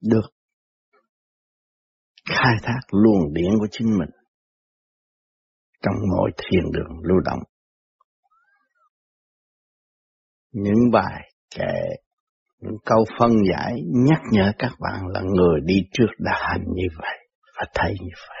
được 0.00 0.30
khai 2.28 2.54
thác 2.62 2.80
luồng 2.90 3.32
điển 3.32 3.50
của 3.58 3.66
chính 3.70 3.86
mình 3.98 4.10
trong 5.82 5.94
mọi 6.16 6.30
thiền 6.36 6.72
đường 6.72 6.98
lưu 7.02 7.20
động. 7.24 7.40
Những 10.52 10.90
bài 10.92 11.32
kệ, 11.54 11.74
những 12.60 12.76
câu 12.84 13.04
phân 13.18 13.30
giải 13.50 13.72
nhắc 14.08 14.20
nhở 14.30 14.52
các 14.58 14.72
bạn 14.80 15.06
là 15.06 15.20
người 15.20 15.60
đi 15.64 15.74
trước 15.92 16.08
đã 16.18 16.32
hành 16.34 16.64
như 16.74 16.86
vậy 16.98 17.18
và 17.56 17.66
thấy 17.74 17.92
như 18.00 18.12
vậy. 18.28 18.38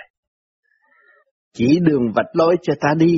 Chỉ 1.52 1.78
đường 1.82 2.12
vạch 2.14 2.30
lối 2.32 2.56
cho 2.62 2.74
ta 2.80 2.88
đi 2.98 3.14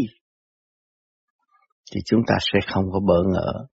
thì 1.92 2.00
chúng 2.04 2.20
ta 2.26 2.34
sẽ 2.52 2.58
không 2.74 2.84
có 2.92 3.00
bỡ 3.00 3.22
ngỡ 3.32 3.66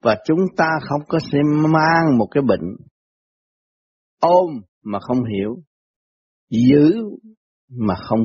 và 0.00 0.16
chúng 0.24 0.40
ta 0.56 0.68
không 0.88 1.00
có 1.08 1.18
sẽ 1.32 1.38
mang 1.72 2.18
một 2.18 2.28
cái 2.30 2.42
bệnh 2.42 2.76
ôm 4.20 4.50
mà 4.82 4.98
không 5.00 5.18
hiểu 5.24 5.56
giữ 6.50 6.94
mà 7.68 7.94
không 7.94 8.24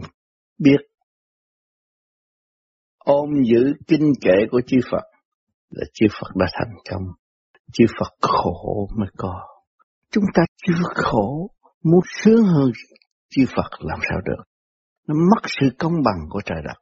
biết 0.57 0.77
ôm 2.97 3.29
giữ 3.45 3.73
kinh 3.87 4.13
kệ 4.21 4.47
của 4.51 4.61
chư 4.67 4.77
Phật 4.91 5.03
là 5.69 5.85
chư 5.93 6.05
Phật 6.19 6.35
đã 6.35 6.45
thành 6.53 6.73
công 6.91 7.03
chư 7.73 7.85
Phật 7.99 8.13
khổ 8.21 8.87
mới 8.97 9.09
có. 9.17 9.41
Chúng 10.11 10.23
ta 10.33 10.43
chưa 10.67 10.83
khổ, 10.95 11.49
muốn 11.83 11.99
sướng 12.23 12.43
hơn 12.43 12.71
chư 13.29 13.45
Phật 13.55 13.69
làm 13.79 13.99
sao 14.09 14.19
được. 14.25 14.43
Nó 15.07 15.15
mất 15.15 15.41
sự 15.45 15.67
công 15.79 15.93
bằng 16.05 16.29
của 16.29 16.41
trời 16.45 16.57
đất. 16.65 16.79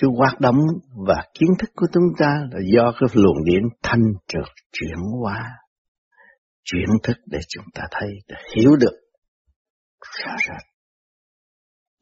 Sự 0.00 0.06
hoạt 0.16 0.40
động 0.40 0.58
và 1.06 1.24
kiến 1.34 1.48
thức 1.58 1.70
của 1.74 1.86
chúng 1.92 2.08
ta 2.18 2.26
là 2.50 2.60
do 2.76 2.92
cái 3.00 3.08
luồng 3.12 3.44
điện 3.44 3.62
thanh 3.82 4.02
trượt 4.28 4.48
chuyển 4.72 4.98
hóa, 5.20 5.50
chuyển 6.64 6.88
thức 7.02 7.16
để 7.26 7.38
chúng 7.48 7.64
ta 7.74 7.82
thấy, 7.90 8.10
để 8.28 8.36
hiểu 8.56 8.76
được 8.76 8.96
rõ 10.24 10.32
rệt. 10.48 10.62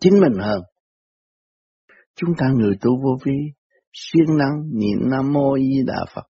Chính 0.01 0.21
mình 0.21 0.39
hơn. 0.41 0.63
Chúng 2.17 2.31
ta 2.39 2.47
người 2.59 2.75
tu 2.81 2.91
vô 3.03 3.19
vi 3.25 3.37
siêng 3.93 4.37
năng 4.39 4.79
niệm 4.79 5.11
Nam 5.11 5.33
Mô 5.33 5.57
Di 5.59 5.83
Đà 5.87 6.05
Phật. 6.15 6.27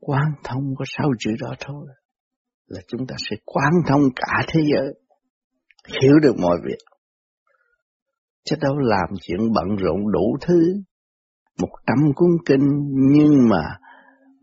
quan 0.00 0.32
thông 0.44 0.74
có 0.78 0.84
sáu 0.88 1.10
chữ 1.18 1.30
đó 1.40 1.54
thôi 1.60 1.86
là 2.66 2.80
chúng 2.88 3.06
ta 3.06 3.16
sẽ 3.30 3.36
quan 3.44 3.72
thông 3.88 4.00
cả 4.16 4.42
thế 4.48 4.60
giới, 4.72 4.94
hiểu 6.02 6.14
được 6.22 6.34
mọi 6.42 6.56
việc 6.64 6.78
chứ 8.44 8.56
đâu 8.60 8.78
làm 8.78 9.08
chuyện 9.22 9.52
bận 9.54 9.76
rộn 9.76 10.12
đủ 10.12 10.36
thứ. 10.46 10.60
Một 11.60 11.76
trăm 11.86 12.12
cuốn 12.14 12.30
kinh 12.46 12.66
nhưng 13.12 13.48
mà 13.48 13.78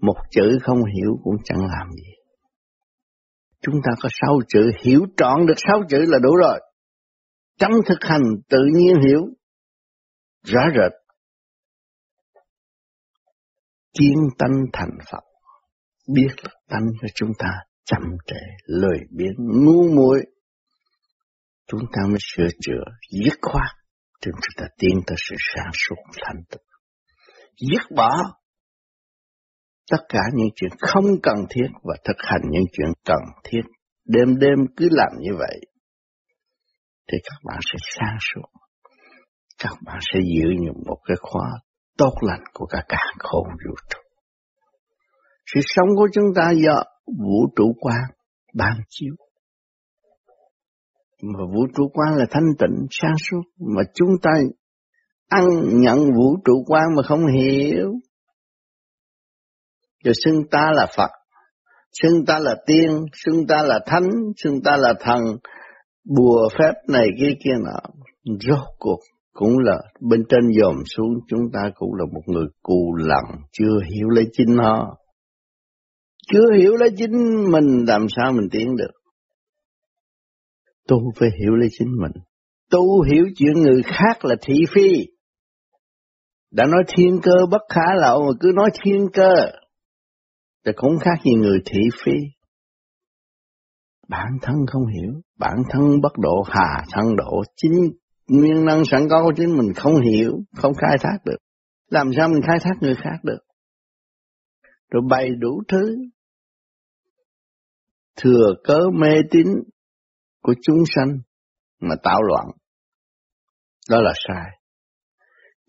một 0.02 0.16
chữ 0.32 0.58
không 0.64 0.78
hiểu 0.78 1.20
cũng 1.24 1.36
chẳng 1.44 1.66
làm 1.66 1.92
gì. 1.92 2.12
Chúng 3.62 3.76
ta 3.84 3.92
có 4.02 4.10
sáu 4.12 4.40
chữ, 4.48 4.72
hiểu 4.84 5.02
trọn 5.18 5.46
được 5.46 5.54
sáu 5.58 5.82
chữ 5.90 5.98
là 6.08 6.18
đủ 6.24 6.36
rồi. 6.36 6.60
Trong 7.60 7.72
thực 7.86 7.98
hành 8.02 8.24
tự 8.50 8.60
nhiên 8.74 8.96
hiểu, 9.08 9.22
rõ 10.44 10.62
rệt. 10.76 10.92
Kiên 14.00 14.16
tánh 14.38 14.66
thành 14.74 14.98
Phật, 15.12 15.24
biết 16.14 16.28
tâm 16.44 16.52
tánh 16.70 16.86
của 17.02 17.08
chúng 17.16 17.30
ta 17.40 17.50
chậm 17.86 18.02
trễ, 18.28 18.40
lời 18.66 18.98
biến, 19.12 19.32
ngu 19.38 19.96
muội 19.96 20.22
chúng 21.68 21.82
ta 21.94 22.02
mới 22.08 22.18
sửa 22.22 22.48
chữa, 22.62 22.84
dứt 23.26 23.40
khoát, 23.42 23.76
chúng 24.26 24.40
ta 24.58 24.66
tiến 24.78 25.02
tới 25.08 25.16
sự 25.30 25.36
sáng 25.56 25.72
suốt 25.74 26.02
thành 26.26 26.44
tựu. 26.50 26.62
Dứt 27.72 27.96
bỏ 27.96 28.10
tất 29.92 30.04
cả 30.10 30.20
những 30.34 30.48
chuyện 30.56 30.72
không 30.80 31.06
cần 31.24 31.36
thiết 31.50 31.68
và 31.84 31.96
thực 32.04 32.18
hành 32.18 32.42
những 32.50 32.64
chuyện 32.74 32.90
cần 33.06 33.22
thiết. 33.44 33.62
Đêm 34.06 34.40
đêm 34.40 34.58
cứ 34.78 34.88
làm 34.92 35.12
như 35.20 35.32
vậy, 35.38 35.60
thì 37.12 37.18
các 37.24 37.38
bạn 37.44 37.60
sẽ 37.62 37.78
sáng 37.82 38.18
suốt. 38.20 38.50
Các 39.64 39.74
bạn 39.86 40.00
sẽ 40.02 40.20
giữ 40.20 40.50
những 40.60 40.84
một 40.88 40.98
cái 41.06 41.18
khóa 41.20 41.50
tốt 41.98 42.14
lành 42.22 42.44
của 42.54 42.66
cả 42.66 42.84
cả 42.88 42.98
khôn 43.20 43.48
vũ 43.48 43.76
trụ. 43.90 44.00
Sự 45.54 45.60
sống 45.64 45.88
của 45.96 46.08
chúng 46.14 46.26
ta 46.36 46.52
do 46.52 46.84
vũ 47.06 47.48
trụ 47.56 47.74
quan 47.80 48.04
ban 48.54 48.80
chiếu. 48.90 49.16
Mà 51.34 51.46
vũ 51.54 51.68
trụ 51.76 51.90
quan 51.94 52.16
là 52.16 52.26
thanh 52.30 52.56
tịnh, 52.60 52.86
sáng 52.92 53.16
suốt. 53.30 53.42
Mà 53.76 53.82
chúng 53.94 54.10
ta 54.22 54.32
ăn 55.30 55.46
nhận 55.72 55.98
vũ 55.98 56.38
trụ 56.46 56.64
quan 56.68 56.84
mà 56.96 57.04
không 57.04 57.26
hiểu. 57.28 57.94
Rồi 60.04 60.14
xưng 60.26 60.48
ta 60.52 60.72
là 60.74 60.88
Phật, 60.98 61.10
xưng 62.02 62.26
ta 62.26 62.40
là 62.40 62.56
tiên, 62.66 63.06
xưng 63.14 63.48
ta 63.48 63.64
là 63.64 63.80
thánh, 63.86 64.10
xưng 64.44 64.62
ta 64.64 64.78
là 64.78 64.94
thần, 65.00 65.22
bùa 66.18 66.50
phép 66.60 66.74
này 66.88 67.08
kia 67.20 67.32
kia 67.44 67.56
nọ. 67.64 67.80
Rốt 68.40 68.68
cuộc 68.80 69.00
cũng 69.36 69.60
là 69.60 69.78
bên 70.10 70.24
trên 70.30 70.42
dòm 70.62 70.76
xuống 70.86 71.14
chúng 71.28 71.52
ta 71.54 71.60
cũng 71.76 71.94
là 71.94 72.06
một 72.14 72.22
người 72.26 72.46
cù 72.64 72.96
lặng 72.96 73.42
chưa 73.52 73.80
hiểu 73.94 74.10
lấy 74.10 74.26
chính 74.32 74.58
họ 74.58 74.98
chưa 76.32 76.58
hiểu 76.58 76.76
lấy 76.76 76.90
chính 76.98 77.12
mình 77.52 77.86
làm 77.88 78.06
sao 78.16 78.32
mình 78.32 78.48
tiến 78.52 78.76
được 78.76 78.92
tu 80.88 81.12
phải 81.20 81.30
hiểu 81.40 81.56
lấy 81.56 81.70
chính 81.72 81.88
mình. 82.02 82.12
Tu 82.70 83.02
hiểu 83.02 83.26
chuyện 83.36 83.54
người 83.54 83.82
khác 83.84 84.26
là 84.26 84.36
thị 84.42 84.56
phi. 84.76 84.90
Đã 86.52 86.66
nói 86.66 86.84
thiên 86.88 87.20
cơ 87.24 87.32
bất 87.52 87.62
khả 87.70 87.96
lậu 88.02 88.22
mà 88.22 88.32
cứ 88.40 88.52
nói 88.56 88.70
thiên 88.84 89.08
cơ, 89.14 89.34
thì 90.66 90.72
cũng 90.76 91.00
khác 91.00 91.22
gì 91.26 91.32
người 91.32 91.60
thị 91.66 91.80
phi. 92.04 92.12
Bản 94.08 94.38
thân 94.42 94.56
không 94.68 94.88
hiểu, 94.88 95.22
bản 95.40 95.58
thân 95.70 96.02
bất 96.02 96.18
độ, 96.18 96.44
hà 96.48 96.84
thân 96.92 97.16
độ, 97.16 97.44
chính 97.56 97.72
nguyên 98.28 98.66
năng 98.66 98.86
sẵn 98.86 99.02
có 99.10 99.24
của 99.24 99.34
chính 99.38 99.58
mình 99.58 99.74
không 99.76 99.94
hiểu, 100.02 100.32
không 100.56 100.74
khai 100.74 100.98
thác 101.02 101.18
được. 101.26 101.38
Làm 101.90 102.12
sao 102.18 102.28
mình 102.30 102.42
khai 102.48 102.58
thác 102.62 102.74
người 102.82 102.96
khác 102.96 103.24
được? 103.24 103.40
Rồi 104.92 105.04
bày 105.10 105.30
đủ 105.40 105.64
thứ. 105.68 105.96
Thừa 108.18 108.54
cớ 108.64 108.80
mê 108.94 109.12
tín 109.32 109.46
của 110.46 110.54
chúng 110.62 110.84
sanh 110.96 111.20
mà 111.80 111.96
tạo 112.04 112.22
loạn. 112.24 112.46
Đó 113.90 114.02
là 114.02 114.14
sai. 114.28 114.52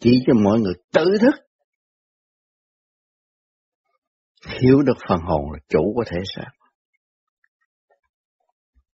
Chỉ 0.00 0.22
cho 0.26 0.32
mọi 0.44 0.60
người 0.60 0.74
tự 0.92 1.04
thức 1.20 1.34
hiểu 4.60 4.82
được 4.82 4.96
phần 5.08 5.18
hồn 5.20 5.52
là 5.52 5.58
chủ 5.68 5.92
của 5.94 6.04
thể 6.06 6.20
xác. 6.36 6.50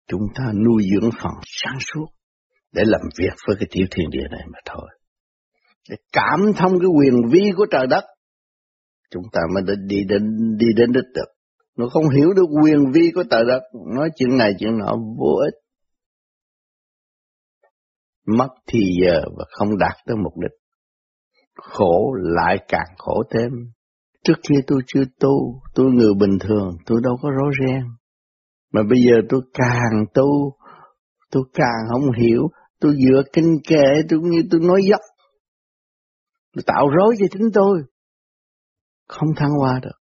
Chúng 0.08 0.22
ta 0.36 0.44
nuôi 0.66 0.84
dưỡng 0.94 1.10
phần 1.22 1.34
sáng 1.44 1.78
suốt 1.80 2.06
để 2.72 2.84
làm 2.86 3.02
việc 3.18 3.34
với 3.48 3.56
cái 3.60 3.68
tiểu 3.72 3.86
thiên 3.92 4.10
địa 4.10 4.28
này 4.32 4.42
mà 4.54 4.60
thôi. 4.66 4.90
Để 5.90 5.96
cảm 6.12 6.40
thông 6.58 6.72
cái 6.80 6.90
quyền 6.98 7.14
vi 7.32 7.52
của 7.56 7.66
trời 7.72 7.88
đất, 7.88 8.04
chúng 9.12 9.24
ta 9.32 9.42
mới 9.54 9.64
đi 9.88 9.98
đến 10.10 10.24
đi 10.58 10.68
đến 10.76 10.92
đích 10.92 11.14
được. 11.14 11.28
Nó 11.78 11.86
không 11.90 12.10
hiểu 12.10 12.34
được 12.36 12.46
quyền 12.64 12.92
vi 12.94 13.12
của 13.16 13.24
trời 13.32 13.44
đất, 13.48 13.62
nói 13.96 14.10
chuyện 14.16 14.38
này 14.38 14.52
chuyện 14.60 14.78
nọ 14.78 14.96
vô 15.20 15.36
ích. 15.46 15.67
Mất 18.28 18.48
thì 18.68 18.80
giờ 19.04 19.22
và 19.38 19.46
không 19.50 19.78
đạt 19.78 19.96
tới 20.06 20.16
mục 20.24 20.34
đích. 20.38 20.52
Khổ 21.56 22.14
lại 22.14 22.58
càng 22.68 22.96
khổ 22.98 23.24
thêm. 23.32 23.52
Trước 24.24 24.34
kia 24.50 24.60
tôi 24.68 24.82
chưa 24.88 25.04
tu, 25.20 25.62
tôi 25.76 25.86
người 25.86 26.14
bình 26.20 26.38
thường, 26.40 26.78
tôi 26.86 27.00
đâu 27.04 27.18
có 27.22 27.30
rối 27.30 27.52
ren. 27.60 27.84
Mà 28.74 28.82
bây 28.90 29.00
giờ 29.00 29.16
tôi 29.30 29.42
càng 29.54 30.06
tu, 30.14 30.58
tôi 31.32 31.44
càng 31.54 31.88
không 31.90 32.12
hiểu, 32.12 32.48
tôi 32.80 32.94
dựa 32.94 33.22
kinh 33.34 33.58
kệ, 33.68 34.02
tôi 34.10 34.20
như 34.24 34.42
tôi 34.52 34.62
nói 34.62 34.82
dốc. 34.90 35.02
Tôi 36.56 36.64
tạo 36.68 36.88
rối 36.98 37.16
cho 37.20 37.26
chính 37.32 37.50
tôi. 37.54 37.82
Không 39.08 39.30
thăng 39.36 39.52
hoa 39.60 39.80
được 39.84 39.98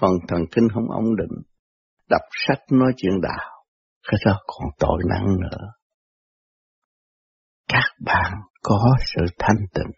phần 0.00 0.10
thần 0.28 0.40
kinh 0.52 0.68
không 0.74 0.90
ổn 0.90 1.16
định, 1.16 1.42
đọc 2.10 2.22
sách 2.46 2.58
nói 2.70 2.92
chuyện 2.96 3.20
đạo, 3.22 3.64
cái 4.08 4.20
đó 4.26 4.40
còn 4.46 4.68
tội 4.78 5.02
nặng 5.08 5.26
nữa. 5.40 5.58
Các 7.68 7.84
bạn 8.04 8.32
có 8.62 8.96
sự 9.14 9.22
thanh 9.38 9.66
tịnh, 9.74 9.92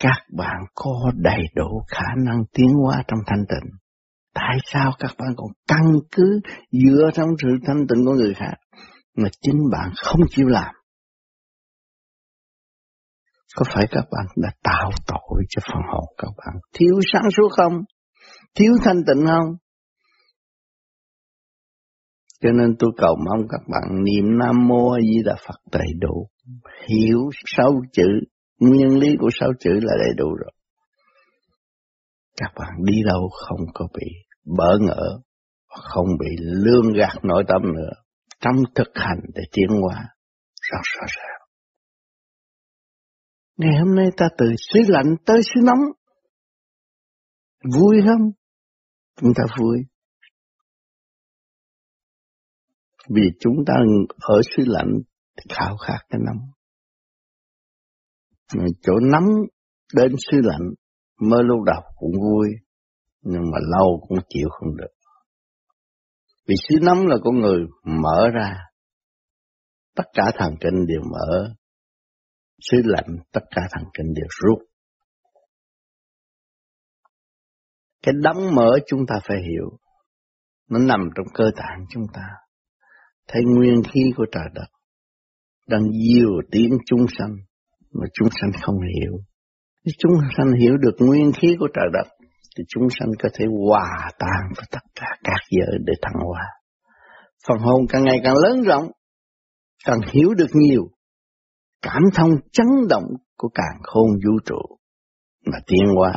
các 0.00 0.26
bạn 0.36 0.56
có 0.74 1.10
đầy 1.14 1.42
đủ 1.54 1.82
khả 1.88 2.14
năng 2.24 2.44
tiến 2.52 2.68
hóa 2.82 3.02
trong 3.08 3.18
thanh 3.26 3.44
tịnh. 3.48 3.70
Tại 4.34 4.56
sao 4.72 4.92
các 4.98 5.10
bạn 5.18 5.28
còn 5.36 5.48
căn 5.68 5.92
cứ 6.12 6.40
dựa 6.72 7.10
trong 7.14 7.28
sự 7.42 7.48
thanh 7.66 7.86
tịnh 7.88 8.04
của 8.04 8.12
người 8.12 8.34
khác 8.34 8.54
mà 9.16 9.28
chính 9.40 9.58
bạn 9.72 9.90
không 9.96 10.20
chịu 10.30 10.46
làm? 10.46 10.74
Có 13.56 13.64
phải 13.74 13.86
các 13.90 14.04
bạn 14.12 14.26
đã 14.36 14.50
tạo 14.62 14.90
tội 15.06 15.42
cho 15.48 15.62
phần 15.72 15.82
hồn 15.92 16.04
các 16.18 16.28
bạn 16.38 16.56
thiếu 16.72 17.00
sáng 17.12 17.30
suốt 17.36 17.48
không? 17.56 17.82
thiếu 18.54 18.72
thanh 18.84 18.96
tịnh 19.06 19.26
không? 19.26 19.56
Cho 22.46 22.52
nên 22.52 22.76
tôi 22.78 22.90
cầu 22.96 23.16
mong 23.26 23.48
các 23.48 23.60
bạn 23.68 24.04
niệm 24.04 24.38
Nam 24.38 24.68
Mô 24.68 24.90
A 24.90 25.00
Di 25.00 25.22
Đà 25.24 25.34
Phật 25.46 25.60
đầy 25.72 25.88
đủ, 26.00 26.28
hiểu 26.88 27.30
sáu 27.56 27.72
chữ, 27.92 28.08
nguyên 28.60 28.98
lý 28.98 29.08
của 29.20 29.28
sáu 29.40 29.48
chữ 29.60 29.70
là 29.70 29.94
đầy 29.98 30.14
đủ 30.16 30.34
rồi. 30.34 30.52
Các 32.36 32.52
bạn 32.58 32.84
đi 32.84 33.02
đâu 33.06 33.28
không 33.28 33.66
có 33.74 33.88
bị 33.94 34.06
bỡ 34.56 34.78
ngỡ, 34.80 35.18
không 35.66 36.06
bị 36.20 36.36
lương 36.38 36.92
gạt 36.92 37.24
nội 37.24 37.44
tâm 37.48 37.62
nữa, 37.62 37.90
trong 38.40 38.56
thực 38.74 38.88
hành 38.94 39.20
để 39.34 39.42
tiến 39.52 39.68
hóa 39.82 40.04
rất 40.70 40.80
rõ 40.82 41.06
ràng. 41.08 41.48
Ngày 43.56 43.78
hôm 43.78 43.94
nay 43.94 44.06
ta 44.16 44.26
từ 44.38 44.46
xứ 44.58 44.80
lạnh 44.88 45.16
tới 45.26 45.40
xứ 45.42 45.60
nóng. 45.64 45.80
Vui 47.74 47.96
không? 48.06 48.30
chúng 49.20 49.32
ta 49.36 49.44
vui. 49.60 49.78
Vì 53.08 53.22
chúng 53.40 53.54
ta 53.66 53.74
ở 54.20 54.40
xứ 54.56 54.62
lạnh 54.66 54.92
thì 55.36 55.54
khao 55.54 55.76
khát 55.76 55.98
cái 56.08 56.20
nóng. 56.26 56.50
Chỗ 58.82 58.92
nóng 59.12 59.24
đến 59.94 60.12
xứ 60.30 60.36
lạnh 60.42 60.74
mới 61.20 61.44
lúc 61.44 61.58
đầu 61.66 61.82
cũng 61.96 62.12
vui, 62.12 62.48
nhưng 63.22 63.42
mà 63.52 63.58
lâu 63.76 64.06
cũng 64.08 64.18
chịu 64.28 64.48
không 64.50 64.76
được. 64.76 64.92
Vì 66.46 66.54
xứ 66.68 66.74
nóng 66.82 67.06
là 67.06 67.16
con 67.24 67.40
người 67.40 67.60
mở 67.84 68.28
ra, 68.34 68.56
tất 69.94 70.04
cả 70.12 70.22
thần 70.34 70.54
kinh 70.60 70.86
đều 70.86 71.00
mở, 71.12 71.54
xứ 72.60 72.78
lạnh 72.84 73.16
tất 73.32 73.40
cả 73.50 73.62
thần 73.72 73.84
kinh 73.98 74.14
đều 74.14 74.26
rút. 74.28 74.58
Cái 78.02 78.14
đóng 78.22 78.54
mở 78.54 78.78
chúng 78.86 79.00
ta 79.08 79.14
phải 79.28 79.36
hiểu. 79.36 79.78
Nó 80.68 80.78
nằm 80.78 81.08
trong 81.16 81.26
cơ 81.34 81.44
tạng 81.56 81.86
chúng 81.90 82.06
ta. 82.12 82.22
Thấy 83.28 83.42
nguyên 83.44 83.82
khí 83.92 84.00
của 84.16 84.26
trời 84.32 84.48
đất. 84.54 84.66
Đang 85.68 85.82
diêu 85.92 86.28
tiếng 86.50 86.70
chúng 86.86 87.06
sanh. 87.18 87.36
Mà 87.92 88.06
chúng 88.14 88.28
sanh 88.40 88.50
không 88.62 88.76
hiểu. 88.80 89.12
Nếu 89.84 89.92
chúng 89.98 90.12
sanh 90.36 90.52
hiểu 90.60 90.76
được 90.76 90.96
nguyên 90.98 91.32
khí 91.32 91.56
của 91.60 91.68
trời 91.74 91.86
đất. 91.92 92.08
Thì 92.58 92.64
chúng 92.68 92.88
sanh 92.90 93.08
có 93.22 93.28
thể 93.34 93.44
hòa 93.66 94.10
tan 94.18 94.52
với 94.56 94.64
tất 94.70 94.84
cả 94.94 95.06
các 95.24 95.40
giới 95.50 95.78
để 95.84 95.94
thăng 96.02 96.22
hoa. 96.26 96.44
Phần 97.48 97.58
hồn 97.58 97.86
càng 97.88 98.04
ngày 98.04 98.20
càng 98.24 98.34
lớn 98.44 98.62
rộng. 98.62 98.90
Càng 99.84 99.98
hiểu 100.12 100.34
được 100.34 100.50
nhiều. 100.52 100.82
Cảm 101.82 102.02
thông 102.14 102.30
chấn 102.52 102.66
động 102.88 103.04
của 103.36 103.48
càng 103.54 103.80
khôn 103.82 104.06
vũ 104.24 104.38
trụ. 104.44 104.78
Mà 105.46 105.58
tiến 105.66 105.84
hóa 105.96 106.12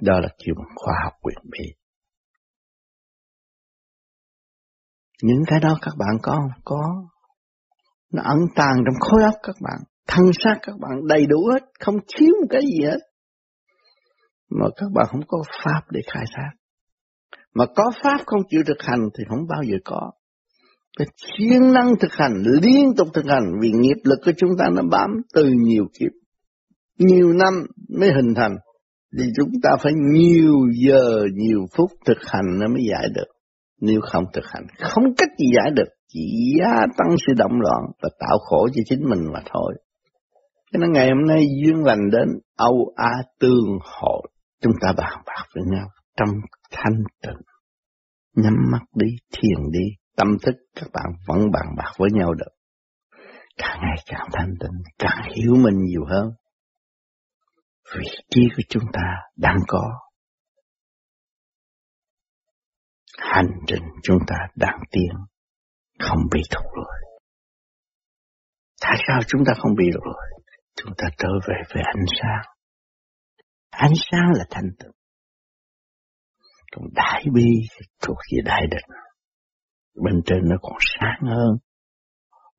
đó 0.00 0.20
là 0.20 0.28
kiểu 0.44 0.54
khoa 0.74 0.94
học 1.04 1.12
quyền 1.22 1.38
bí. 1.50 1.64
Những 5.22 5.42
cái 5.46 5.60
đó 5.60 5.78
các 5.82 5.94
bạn 5.98 6.18
có 6.22 6.32
không? 6.32 6.62
Có. 6.64 7.04
Nó 8.12 8.22
ẩn 8.22 8.38
tàng 8.54 8.76
trong 8.84 9.00
khối 9.00 9.22
óc 9.22 9.34
các 9.42 9.56
bạn. 9.60 9.80
Thân 10.08 10.24
xác 10.44 10.58
các 10.62 10.74
bạn 10.80 11.06
đầy 11.08 11.26
đủ 11.26 11.36
hết, 11.52 11.66
không 11.80 11.96
thiếu 12.16 12.30
một 12.40 12.46
cái 12.50 12.60
gì 12.62 12.84
hết. 12.84 12.98
Mà 14.50 14.66
các 14.76 14.86
bạn 14.94 15.06
không 15.10 15.20
có 15.26 15.38
pháp 15.64 15.80
để 15.90 16.00
khai 16.12 16.24
thác. 16.36 16.50
Mà 17.54 17.64
có 17.76 17.84
pháp 18.02 18.20
không 18.26 18.40
chịu 18.48 18.62
thực 18.66 18.82
hành 18.82 19.00
thì 19.18 19.24
không 19.28 19.46
bao 19.48 19.62
giờ 19.62 19.76
có. 19.84 20.10
Phải 20.98 21.06
siêng 21.16 21.72
năng 21.72 21.92
thực 22.00 22.12
hành, 22.12 22.32
liên 22.62 22.84
tục 22.96 23.08
thực 23.14 23.24
hành 23.26 23.44
vì 23.62 23.70
nghiệp 23.70 24.00
lực 24.04 24.18
của 24.24 24.32
chúng 24.36 24.50
ta 24.58 24.64
nó 24.74 24.82
bám 24.90 25.10
từ 25.34 25.44
nhiều 25.44 25.84
kiếp. 26.00 26.12
Nhiều 26.98 27.32
năm 27.32 27.66
mới 27.98 28.12
hình 28.12 28.34
thành. 28.36 28.52
Thì 29.18 29.24
chúng 29.36 29.50
ta 29.62 29.70
phải 29.82 29.92
nhiều 30.12 30.54
giờ, 30.86 31.24
nhiều 31.34 31.66
phút 31.76 31.90
thực 32.06 32.18
hành 32.26 32.44
nó 32.60 32.68
mới 32.68 32.82
giải 32.90 33.08
được. 33.14 33.31
Nếu 33.82 34.00
không 34.00 34.24
thực 34.32 34.44
hành, 34.46 34.66
không 34.78 35.04
cách 35.18 35.28
gì 35.38 35.46
giải 35.56 35.70
được. 35.76 35.88
Chỉ 36.08 36.54
gia 36.60 36.86
tăng 36.98 37.16
sự 37.26 37.32
động 37.36 37.60
loạn 37.60 37.82
và 38.02 38.08
tạo 38.20 38.38
khổ 38.38 38.68
cho 38.74 38.82
chính 38.84 39.00
mình 39.10 39.32
mà 39.32 39.40
thôi. 39.52 39.74
Cho 40.72 40.78
nên 40.78 40.92
ngày 40.92 41.08
hôm 41.08 41.26
nay 41.26 41.44
duyên 41.64 41.84
lành 41.84 42.10
đến 42.10 42.28
Âu 42.56 42.92
A 42.96 43.10
tương 43.40 43.78
hội. 43.80 44.22
Chúng 44.60 44.72
ta 44.80 44.92
bàn 44.96 45.22
bạc 45.26 45.44
với 45.54 45.64
nhau 45.66 45.86
trong 46.16 46.28
thanh 46.70 47.02
tịnh. 47.22 47.42
Nhắm 48.36 48.54
mắt 48.72 48.82
đi, 48.94 49.06
thiền 49.32 49.70
đi, 49.72 49.84
tâm 50.16 50.28
thức 50.42 50.54
các 50.76 50.88
bạn 50.92 51.06
vẫn 51.26 51.38
bàn 51.52 51.66
bạc 51.76 51.92
với 51.98 52.10
nhau 52.12 52.34
được. 52.34 52.52
Càng 53.56 53.78
ngày 53.80 53.96
càng 54.06 54.28
thanh 54.32 54.54
tịnh, 54.60 54.82
càng 54.98 55.32
hiểu 55.34 55.54
mình 55.54 55.78
nhiều 55.78 56.04
hơn. 56.08 56.30
Vị 57.96 58.06
trí 58.30 58.40
của 58.56 58.62
chúng 58.68 58.84
ta 58.92 59.02
đang 59.36 59.58
có. 59.68 59.90
Hành 63.30 63.50
trình 63.66 63.82
chúng 64.02 64.18
ta 64.26 64.36
đang 64.56 64.78
tiến, 64.90 65.12
không 65.98 66.18
bị 66.32 66.40
thụt 66.50 66.64
lùi. 66.74 66.96
Tại 68.80 68.96
sao 69.08 69.20
chúng 69.28 69.44
ta 69.46 69.52
không 69.58 69.74
bị 69.78 69.84
lùi? 69.94 70.14
Chúng 70.76 70.92
ta 70.98 71.08
trở 71.18 71.28
về 71.48 71.56
với 71.74 71.82
ánh 71.82 72.04
sáng. 72.20 72.54
Ánh 73.70 73.92
sáng 74.10 74.32
là 74.38 74.44
thanh 74.50 74.70
tịnh. 74.78 74.90
Còn 76.72 76.84
đại 76.92 77.24
bi 77.34 77.46
thuộc 78.02 78.16
về 78.32 78.42
đại 78.44 78.62
định. 78.70 78.96
Bên 80.04 80.20
trên 80.26 80.38
nó 80.42 80.56
còn 80.62 80.76
sáng 80.98 81.20
hơn, 81.30 81.56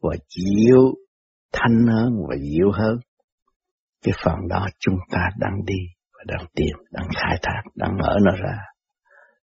và 0.02 0.16
chiếu 0.30 0.94
thanh 1.54 1.88
hơn 1.88 2.14
và 2.30 2.36
dịu 2.36 2.72
hơn. 2.72 3.00
Cái 4.04 4.14
phần 4.24 4.36
đó 4.50 4.68
chúng 4.80 4.98
ta 5.12 5.20
đang 5.40 5.66
đi 5.66 5.80
và 6.14 6.24
đang 6.28 6.46
tìm, 6.56 6.76
đang 6.92 7.08
khai 7.16 7.38
thác, 7.44 7.62
đang 7.76 7.98
mở 7.98 8.18
nó 8.22 8.32
ra. 8.32 8.58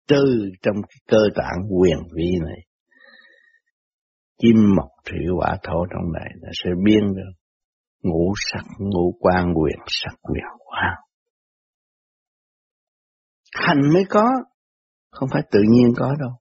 Từ 0.07 0.49
trong 0.61 0.75
cái 0.89 0.97
cơ 1.07 1.17
tạng 1.35 1.67
quyền 1.79 1.97
vi 2.15 2.31
này, 2.45 2.59
kim 4.37 4.55
mộc 4.75 4.89
thủy 5.05 5.19
hỏa 5.37 5.57
thổ 5.63 5.85
trong 5.89 6.13
này 6.13 6.31
là 6.41 6.49
sẽ 6.63 6.69
biến 6.85 7.13
được 7.15 7.31
ngũ 8.01 8.33
sắc 8.51 8.63
ngũ 8.79 9.17
quan 9.19 9.53
quyền 9.53 9.79
sắc 9.87 10.15
quyền 10.21 10.45
quan 10.57 10.95
hành 13.53 13.93
mới 13.93 14.03
có 14.09 14.23
không 15.11 15.29
phải 15.31 15.41
tự 15.51 15.59
nhiên 15.69 15.93
có 15.97 16.15
đâu 16.19 16.31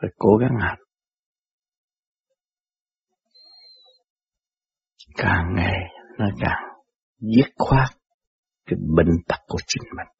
phải 0.00 0.10
cố 0.18 0.36
gắng 0.36 0.56
hành. 0.60 0.78
Càng 5.16 5.54
ngày 5.56 5.78
nó 6.18 6.26
càng 6.40 6.62
dứt 7.18 7.52
khoát 7.58 7.88
cái 8.66 8.78
bệnh 8.96 9.10
tật 9.28 9.40
của 9.46 9.58
chính 9.66 9.82
mình 9.96 10.19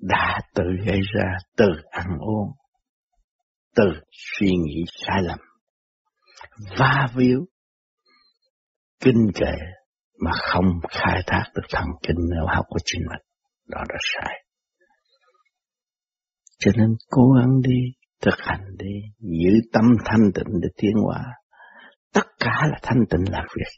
đã 0.00 0.38
tự 0.54 0.64
gây 0.86 1.00
ra 1.14 1.36
từ 1.56 1.66
ăn 1.90 2.06
uống, 2.20 2.52
từ 3.76 3.84
suy 4.10 4.50
nghĩ 4.50 4.84
sai 5.06 5.22
lầm, 5.22 5.38
va 6.78 7.08
víu, 7.14 7.46
kinh 9.00 9.30
kệ 9.34 9.54
mà 10.20 10.30
không 10.34 10.80
khai 10.88 11.22
thác 11.26 11.44
được 11.54 11.66
thần 11.70 11.86
kinh 12.02 12.16
nếu 12.30 12.46
học 12.46 12.64
của 12.68 12.78
chính 12.84 13.00
mình. 13.00 13.22
Đó 13.68 13.80
là 13.88 13.98
sai. 14.14 14.44
Cho 16.58 16.70
nên 16.76 16.96
cố 17.10 17.22
gắng 17.38 17.60
đi, 17.62 17.80
thực 18.22 18.34
hành 18.38 18.64
đi, 18.78 18.94
giữ 19.18 19.50
tâm 19.72 19.84
thanh 20.04 20.32
tịnh 20.34 20.60
để 20.62 20.68
tiến 20.76 20.92
hóa. 21.04 21.24
Tất 22.14 22.26
cả 22.40 22.60
là 22.70 22.78
thanh 22.82 22.98
tịnh 23.10 23.32
làm 23.32 23.44
việc. 23.56 23.70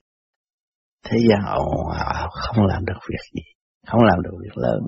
Thế 1.05 1.17
gian 1.31 1.41
ồn 1.45 1.91
ào, 1.99 2.29
không 2.31 2.67
làm 2.67 2.85
được 2.85 2.99
việc 3.09 3.23
gì, 3.35 3.43
không 3.87 4.03
làm 4.03 4.23
được 4.23 4.31
việc 4.43 4.57
lớn 4.57 4.81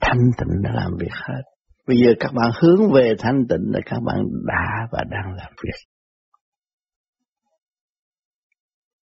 thanh 0.00 0.20
tịnh 0.38 0.62
đã 0.62 0.70
làm 0.74 0.90
việc 1.00 1.12
hết. 1.12 1.42
Bây 1.86 1.96
giờ 1.96 2.12
các 2.20 2.32
bạn 2.34 2.50
hướng 2.62 2.92
về 2.92 3.14
thanh 3.18 3.46
tịnh 3.48 3.72
là 3.72 3.80
các 3.86 4.00
bạn 4.06 4.16
đã 4.46 4.88
và 4.92 5.04
đang 5.10 5.32
làm 5.36 5.52
việc. 5.64 5.88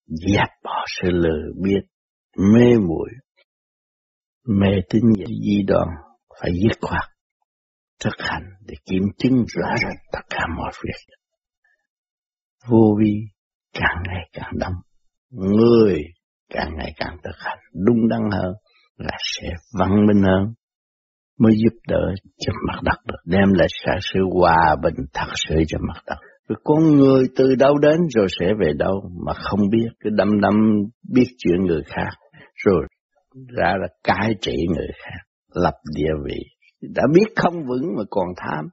Dẹp 0.07 0.49
bỏ 0.63 0.85
sự 0.87 1.09
lừa 1.11 1.51
biết, 1.63 1.81
mê 2.53 2.77
muội, 2.87 3.09
mê 4.47 4.71
tín 4.89 5.01
di 5.27 5.63
đoan 5.67 5.87
phải 6.41 6.51
dứt 6.63 6.77
khoát, 6.81 7.03
thực 8.03 8.13
hành 8.17 8.43
để 8.65 8.75
kiểm 8.85 9.03
chứng 9.17 9.45
rõ 9.47 9.67
rệt 9.81 9.97
tất 10.11 10.19
cả 10.29 10.39
mọi 10.57 10.71
việc. 10.83 11.15
Vô 12.67 12.97
vi 12.99 13.13
càng 13.73 14.03
ngày 14.07 14.29
càng 14.33 14.51
đông, 14.59 14.73
người 15.29 16.01
càng 16.49 16.69
ngày 16.77 16.93
càng 16.97 17.17
thực 17.23 17.35
hành 17.37 17.59
đúng 17.85 18.07
đắn 18.09 18.21
hơn 18.31 18.53
là 18.97 19.17
sẽ 19.21 19.49
văn 19.79 20.05
minh 20.07 20.23
hơn 20.23 20.53
mới 21.39 21.51
giúp 21.63 21.79
đỡ 21.87 22.13
cho 22.39 22.53
mặt 22.67 22.79
đất 22.83 22.97
được 23.07 23.21
đem 23.25 23.53
lại 23.53 23.67
sự 24.13 24.19
hòa 24.33 24.75
bình 24.83 25.05
thật 25.13 25.31
sự 25.35 25.55
cho 25.67 25.77
mặt 25.87 26.01
đất 26.07 26.17
rồi 26.47 26.57
con 26.63 26.83
người 26.95 27.23
từ 27.35 27.55
đâu 27.55 27.77
đến 27.77 27.97
rồi 28.15 28.27
sẽ 28.39 28.45
về 28.59 28.73
đâu 28.77 29.09
mà 29.25 29.33
không 29.33 29.59
biết, 29.71 29.87
cứ 29.99 30.09
đâm 30.13 30.41
đâm 30.41 30.55
biết 31.13 31.25
chuyện 31.37 31.65
người 31.65 31.81
khác, 31.85 32.09
rồi 32.65 32.87
ra 33.57 33.73
là 33.81 33.87
cai 34.03 34.35
trị 34.41 34.55
người 34.75 34.87
khác, 35.03 35.19
lập 35.53 35.73
địa 35.95 36.13
vị. 36.25 36.39
Đã 36.81 37.03
biết 37.13 37.25
không 37.35 37.53
vững 37.53 37.95
mà 37.97 38.03
còn 38.09 38.27
tham, 38.37 38.65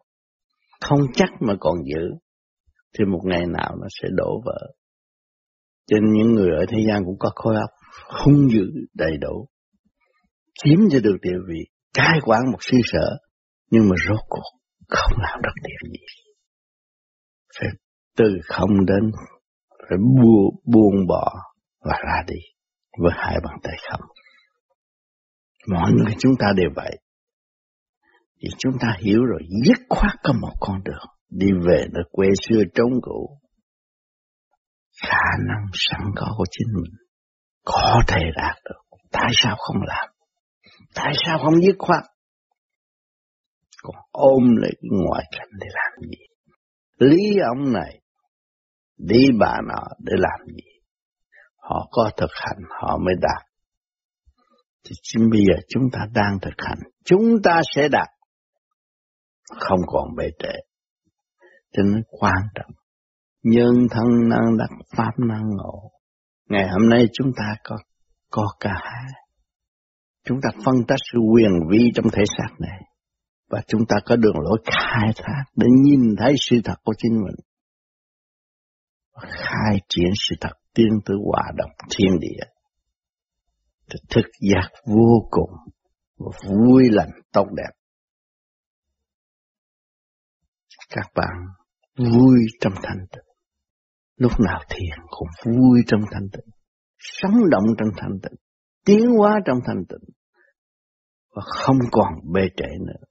không 0.80 1.00
chắc 1.14 1.30
mà 1.40 1.54
còn 1.60 1.76
giữ, 1.84 2.10
thì 2.98 3.04
một 3.04 3.20
ngày 3.24 3.42
nào 3.46 3.76
nó 3.80 3.86
sẽ 4.02 4.08
đổ 4.16 4.42
vỡ. 4.44 4.66
Trên 5.86 6.12
những 6.12 6.32
người 6.32 6.50
ở 6.58 6.66
thế 6.68 6.78
gian 6.88 7.04
cũng 7.04 7.18
có 7.18 7.30
khối 7.34 7.54
óc 7.54 7.70
hung 8.24 8.50
dữ 8.50 8.66
đầy 8.94 9.16
đủ, 9.20 9.48
chiếm 10.64 10.78
cho 10.90 10.98
được 11.04 11.16
địa 11.22 11.38
vị, 11.48 11.64
cai 11.94 12.18
quản 12.24 12.40
một 12.52 12.58
sư 12.60 12.78
sở, 12.84 13.16
nhưng 13.70 13.82
mà 13.88 13.96
rốt 14.08 14.20
cuộc 14.28 14.58
không 14.88 15.12
làm 15.18 15.40
được 15.42 15.54
điều 15.62 15.90
gì 15.92 16.22
phải 17.58 17.68
từ 18.16 18.24
không 18.44 18.86
đến 18.86 19.10
phải 19.88 19.98
buông, 19.98 20.62
buông 20.64 21.06
bỏ 21.08 21.32
và 21.84 21.94
ra 22.06 22.22
đi 22.26 22.40
với 22.98 23.12
hai 23.14 23.36
bàn 23.44 23.58
tay 23.62 23.76
không. 23.90 24.00
Mọi 25.68 25.92
người 25.92 26.14
chúng 26.18 26.32
ta 26.38 26.46
đều 26.56 26.70
vậy. 26.76 26.98
Thì 28.42 28.48
chúng 28.58 28.72
ta 28.80 28.88
hiểu 28.98 29.24
rồi 29.24 29.40
dứt 29.66 29.78
khoát 29.88 30.12
có 30.22 30.32
một 30.40 30.52
con 30.60 30.82
đường 30.84 31.06
đi 31.30 31.46
về 31.68 31.84
nơi 31.92 32.04
quê 32.10 32.28
xưa 32.48 32.62
trống 32.74 33.00
cũ. 33.02 33.38
Khả 35.02 35.44
năng 35.48 35.66
sẵn 35.72 36.00
có 36.16 36.34
của 36.38 36.44
chính 36.50 36.68
mình 36.74 36.92
có 37.64 38.00
thể 38.08 38.22
đạt 38.36 38.56
được. 38.64 38.96
Tại 39.12 39.30
sao 39.32 39.56
không 39.58 39.76
làm? 39.86 40.11
Tại 40.94 41.12
sao 41.26 41.38
không 41.38 41.62
dứt 41.62 41.76
khoát? 41.78 42.02
Còn 43.82 43.96
ôm 44.10 44.56
lấy 44.56 44.70
cái 44.80 44.90
ngoại 45.06 45.24
cảnh 45.30 45.48
để 45.60 45.66
làm 45.70 46.10
gì? 46.10 46.32
lý 47.02 47.38
ông 47.48 47.72
này 47.72 48.00
đi 48.98 49.24
bà 49.40 49.54
nọ 49.68 49.82
để 49.98 50.12
làm 50.16 50.46
gì? 50.46 50.70
Họ 51.56 51.88
có 51.90 52.10
thực 52.16 52.30
hành, 52.34 52.58
họ 52.80 52.98
mới 52.98 53.14
đạt. 53.20 53.46
Thì 54.84 54.90
chính 55.02 55.30
bây 55.30 55.40
giờ 55.40 55.54
chúng 55.68 55.82
ta 55.92 55.98
đang 56.14 56.38
thực 56.42 56.54
hành, 56.66 56.78
chúng 57.04 57.42
ta 57.44 57.60
sẽ 57.74 57.88
đạt. 57.88 58.08
Không 59.60 59.80
còn 59.86 60.16
bề 60.16 60.24
trễ. 60.38 60.52
Cho 61.72 61.82
nên 61.82 62.02
quan 62.10 62.42
trọng, 62.54 62.70
nhân 63.42 63.74
thân 63.90 64.28
năng, 64.28 64.56
đắc 64.58 64.68
pháp 64.96 65.12
năng 65.18 65.50
ngộ. 65.56 65.90
Ngày 66.48 66.68
hôm 66.68 66.88
nay 66.88 67.06
chúng 67.12 67.32
ta 67.36 67.54
có 67.64 67.76
có 68.30 68.46
cả 68.60 68.72
hai 68.74 69.21
chúng 70.24 70.38
ta 70.42 70.50
phân 70.64 70.74
tích 70.88 70.98
sự 71.12 71.18
quyền 71.32 71.50
vi 71.70 71.90
trong 71.94 72.06
thể 72.12 72.22
xác 72.38 72.54
này 72.58 72.80
và 73.52 73.62
chúng 73.66 73.80
ta 73.88 73.96
có 74.04 74.16
đường 74.16 74.40
lối 74.40 74.58
khai 74.64 75.10
thác 75.16 75.44
để 75.56 75.66
nhìn 75.82 76.00
thấy 76.18 76.34
sự 76.38 76.56
thật 76.64 76.74
của 76.84 76.92
chính 76.98 77.12
mình. 77.12 77.34
Và 79.12 79.28
khai 79.30 79.78
triển 79.88 80.10
sự 80.14 80.36
thật 80.40 80.52
tiến 80.74 80.88
tới 81.04 81.16
hòa 81.24 81.52
đồng 81.56 81.70
thiên 81.90 82.18
địa. 82.20 82.44
Thì 83.90 83.98
thực 84.10 84.30
giác 84.40 84.68
vô 84.86 85.28
cùng 85.30 85.50
và 86.18 86.38
vui 86.48 86.82
lành 86.90 87.10
tốt 87.32 87.46
đẹp. 87.56 87.72
Các 90.90 91.12
bạn 91.14 91.36
vui 91.96 92.38
trong 92.60 92.72
thanh 92.82 93.06
tịnh. 93.12 93.24
Lúc 94.16 94.32
nào 94.40 94.60
thiền 94.70 94.98
cũng 95.10 95.28
vui 95.44 95.80
trong 95.86 96.00
thanh 96.12 96.28
tịnh. 96.32 96.54
Sống 96.98 97.50
động 97.50 97.64
trong 97.78 97.88
thanh 97.96 98.18
tịnh. 98.22 98.38
Tiến 98.84 99.06
hóa 99.18 99.40
trong 99.46 99.58
thanh 99.66 99.84
tịnh. 99.88 100.14
Và 101.34 101.42
không 101.46 101.78
còn 101.92 102.14
bê 102.32 102.42
trễ 102.56 102.66
nữa. 102.86 103.06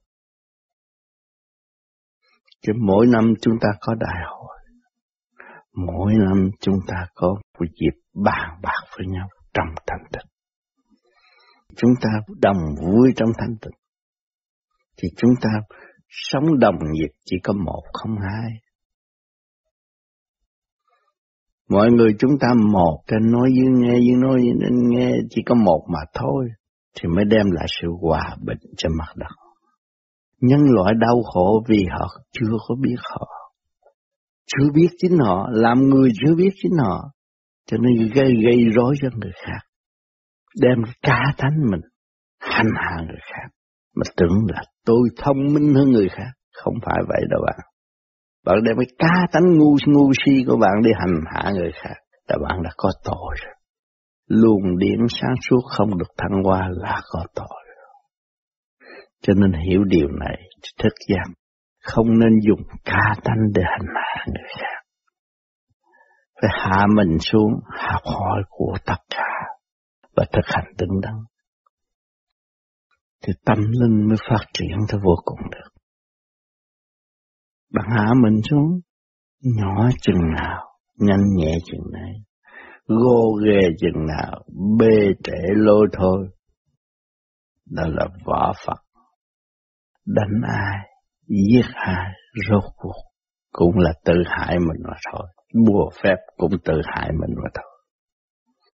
Chứ 2.62 2.72
mỗi 2.86 3.06
năm 3.06 3.34
chúng 3.40 3.54
ta 3.60 3.68
có 3.80 3.94
đại 3.94 4.22
hội. 4.26 4.38
mỗi 5.72 6.12
năm 6.14 6.50
chúng 6.60 6.74
ta 6.86 7.06
có 7.14 7.28
một 7.58 7.66
dịp 7.80 8.22
bàn 8.24 8.60
bạc 8.62 8.82
với 8.96 9.06
nhau 9.06 9.28
trong 9.54 9.66
thanh 9.86 10.04
tịnh. 10.12 10.26
Chúng 11.76 11.90
ta 12.00 12.08
đồng 12.40 12.58
vui 12.82 13.12
trong 13.16 13.28
thanh 13.38 13.56
tịnh. 13.60 13.74
Thì 14.96 15.08
chúng 15.16 15.30
ta 15.40 15.50
sống 16.08 16.58
đồng 16.58 16.74
nhịp 16.92 17.10
chỉ 17.24 17.36
có 17.42 17.52
một, 17.52 17.82
không 17.92 18.16
hai. 18.20 18.50
Mọi 21.72 21.90
người 21.90 22.14
chúng 22.18 22.30
ta 22.40 22.48
một 22.72 23.02
trên 23.06 23.30
nói 23.32 23.50
với 23.56 23.80
nghe 23.80 23.92
với 23.92 24.16
nói 24.22 24.36
với 24.36 24.70
nghe 24.70 25.12
chỉ 25.30 25.42
có 25.46 25.54
một 25.54 25.86
mà 25.92 26.00
thôi 26.14 26.48
thì 26.94 27.08
mới 27.08 27.24
đem 27.24 27.50
lại 27.50 27.66
sự 27.80 27.88
hòa 28.00 28.36
bình 28.46 28.58
cho 28.76 28.88
mặt 28.98 29.12
đất. 29.16 29.34
Nhân 30.40 30.60
loại 30.70 30.94
đau 31.00 31.22
khổ 31.34 31.64
vì 31.68 31.84
họ 31.90 32.06
chưa 32.32 32.52
có 32.68 32.74
biết 32.80 32.96
họ. 33.10 33.28
Chưa 34.46 34.66
biết 34.74 34.88
chính 34.98 35.18
họ, 35.18 35.48
làm 35.52 35.78
người 35.78 36.10
chưa 36.24 36.34
biết 36.34 36.50
chính 36.62 36.72
họ. 36.78 37.04
Cho 37.66 37.76
nên 37.76 38.10
gây, 38.14 38.32
gây 38.44 38.64
rối 38.74 38.94
cho 39.02 39.08
người 39.20 39.32
khác. 39.34 39.60
Đem 40.60 40.78
cá 41.02 41.20
thánh 41.38 41.70
mình, 41.70 41.80
hành 42.40 42.70
hạ 42.74 42.96
người 43.06 43.20
khác. 43.20 43.48
Mà 43.96 44.02
tưởng 44.16 44.46
là 44.48 44.62
tôi 44.86 45.08
thông 45.16 45.36
minh 45.54 45.74
hơn 45.74 45.90
người 45.90 46.08
khác. 46.08 46.30
Không 46.52 46.74
phải 46.86 47.02
vậy 47.08 47.20
đâu 47.30 47.40
bạn. 47.46 47.71
Bạn 48.44 48.56
đem 48.64 48.76
cái 48.76 48.86
cá 48.98 49.26
tánh 49.32 49.58
ngu 49.58 49.76
ngu 49.86 50.12
si 50.24 50.44
của 50.46 50.56
bạn 50.56 50.82
đi 50.84 50.90
hành 50.94 51.20
hạ 51.34 51.50
người 51.54 51.72
khác. 51.74 51.94
Là 52.28 52.36
bạn 52.48 52.62
đã 52.62 52.70
có 52.76 52.90
tội 53.04 53.34
rồi. 53.44 53.54
Luồng 54.26 54.78
điển 54.78 54.98
sáng 55.08 55.34
suốt 55.48 55.60
không 55.76 55.98
được 55.98 56.08
thăng 56.18 56.42
hoa 56.44 56.68
là 56.70 57.00
có 57.10 57.26
tội. 57.34 57.62
Cho 59.22 59.34
nên 59.36 59.52
hiểu 59.52 59.84
điều 59.84 60.08
này, 60.08 60.38
thức 60.82 60.92
giác 61.08 61.32
không 61.82 62.18
nên 62.18 62.40
dùng 62.48 62.62
ca 62.84 63.14
tánh 63.24 63.52
để 63.54 63.62
hành 63.64 63.88
hạ 63.94 64.24
người 64.26 64.48
khác. 64.58 64.82
Phải 66.42 66.50
hạ 66.52 66.86
mình 66.96 67.18
xuống, 67.20 67.52
học 67.64 68.02
hỏi 68.04 68.42
của 68.48 68.76
tất 68.86 68.96
cả 69.10 69.32
và 70.16 70.24
thực 70.32 70.44
hành 70.44 70.72
đứng 70.78 71.00
đắn. 71.02 71.14
Thì 73.22 73.32
tâm 73.44 73.58
linh 73.58 74.08
mới 74.08 74.16
phát 74.30 74.46
triển 74.52 74.76
tới 74.88 75.00
vô 75.04 75.14
cùng 75.24 75.50
được. 75.50 75.81
Bạn 77.72 77.84
hạ 77.90 78.12
mình 78.22 78.40
xuống, 78.50 78.80
nhỏ 79.40 79.90
chừng 80.02 80.32
nào, 80.36 80.64
nhanh 80.98 81.24
nhẹ 81.36 81.54
chừng 81.64 81.92
này, 81.92 82.12
gô 82.86 83.32
ghề 83.46 83.60
chừng 83.78 84.06
nào, 84.06 84.44
bê 84.78 84.96
trễ 85.24 85.38
lôi 85.54 85.86
thôi. 85.92 86.28
Đó 87.70 87.82
là 87.86 88.06
võ 88.24 88.52
Phật. 88.66 88.82
Đánh 90.06 90.42
ai, 90.42 90.78
giết 91.26 91.66
ai, 91.74 92.12
rốt 92.50 92.64
cuộc 92.76 93.02
cũng 93.52 93.78
là 93.78 93.92
tự 94.04 94.14
hại 94.26 94.58
mình 94.58 94.82
mà 94.88 94.96
thôi. 95.12 95.26
Bùa 95.66 95.90
phép 96.02 96.16
cũng 96.36 96.52
tự 96.64 96.80
hại 96.84 97.10
mình 97.20 97.36
mà 97.44 97.50
thôi. 97.54 97.84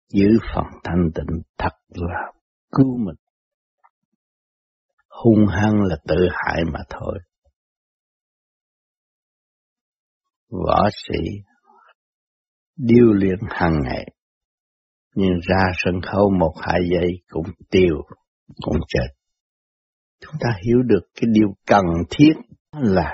Giữ 0.09 0.27
phần 0.53 0.65
thanh 0.83 1.09
tịnh 1.15 1.41
thật 1.57 1.73
là 1.89 2.31
cứu 2.71 2.97
mình. 2.97 3.15
Hung 5.23 5.47
hăng 5.47 5.81
là 5.81 5.97
tự 6.07 6.27
hại 6.31 6.63
mà 6.73 6.79
thôi. 6.89 7.19
Võ 10.49 10.89
sĩ 11.07 11.19
điêu 12.77 13.05
luyện 13.13 13.39
hàng 13.49 13.79
ngày, 13.83 14.05
nhưng 15.15 15.39
ra 15.47 15.63
sân 15.73 16.01
khấu 16.01 16.29
một 16.39 16.53
hai 16.61 16.79
giây 16.91 17.09
cũng 17.29 17.45
tiêu, 17.71 17.95
cũng 18.61 18.77
chết. 18.87 19.07
Chúng 20.19 20.33
ta 20.39 20.49
hiểu 20.65 20.77
được 20.85 21.01
cái 21.15 21.29
điều 21.33 21.47
cần 21.67 21.85
thiết 22.09 22.33
là 22.71 23.13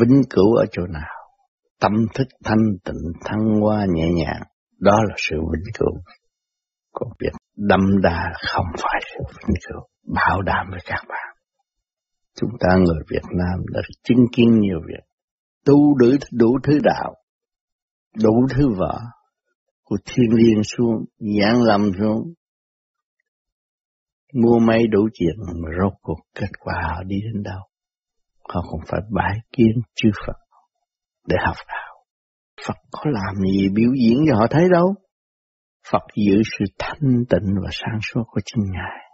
vĩnh 0.00 0.22
cửu 0.30 0.54
ở 0.54 0.64
chỗ 0.72 0.82
nào. 0.86 1.14
Tâm 1.80 1.92
thức 2.14 2.28
thanh 2.44 2.76
tịnh 2.84 3.12
thăng 3.24 3.60
hoa 3.60 3.86
nhẹ 3.94 4.08
nhàng, 4.14 4.42
đó 4.78 4.96
là 5.08 5.14
sự 5.16 5.36
vĩnh 5.36 5.74
cửu. 5.78 6.00
Còn 6.92 7.08
việc 7.20 7.32
đâm 7.56 7.80
đa 8.02 8.32
không 8.48 8.66
phải 8.82 9.00
sự 9.04 9.36
vĩnh 9.38 9.56
cửu, 9.68 9.80
bảo 10.14 10.42
đảm 10.42 10.66
với 10.70 10.80
các 10.84 11.02
bạn. 11.08 11.36
Chúng 12.40 12.50
ta 12.60 12.76
người 12.76 13.02
Việt 13.10 13.24
Nam 13.38 13.60
đã 13.72 13.80
chứng 14.02 14.26
kiến 14.32 14.60
nhiều 14.60 14.78
việc, 14.86 15.07
tu 15.68 15.94
đủ, 15.98 16.06
đủ 16.32 16.58
thứ 16.62 16.78
đạo, 16.82 17.14
đủ 18.22 18.46
thứ 18.54 18.68
vợ 18.78 19.00
của 19.84 19.96
thiên 20.04 20.26
liên 20.30 20.62
xuống, 20.64 21.04
nhãn 21.18 21.54
lâm 21.66 21.90
xuống, 21.98 22.32
mua 24.34 24.58
may 24.58 24.86
đủ 24.86 25.08
chuyện 25.14 25.36
mà 25.62 25.68
rốt 25.80 25.92
cuộc 26.02 26.18
kết 26.34 26.50
quả 26.60 26.74
họ 26.82 27.02
đi 27.02 27.16
đến 27.20 27.42
đâu. 27.42 27.60
Họ 28.48 28.62
không 28.70 28.80
phải 28.88 29.00
bái 29.10 29.38
kiến 29.52 29.82
chư 29.94 30.10
Phật 30.26 30.36
để 31.26 31.36
học 31.46 31.56
đạo. 31.68 31.94
Phật 32.66 32.76
có 32.92 33.10
làm 33.10 33.34
gì 33.52 33.68
biểu 33.74 33.90
diễn 34.04 34.24
cho 34.30 34.36
họ 34.38 34.46
thấy 34.50 34.64
đâu. 34.72 34.94
Phật 35.92 36.02
giữ 36.16 36.42
sự 36.58 36.64
thanh 36.78 37.24
tịnh 37.28 37.54
và 37.64 37.70
sáng 37.72 37.98
suốt 38.02 38.22
của 38.26 38.40
chính 38.44 38.64
Ngài. 38.72 39.04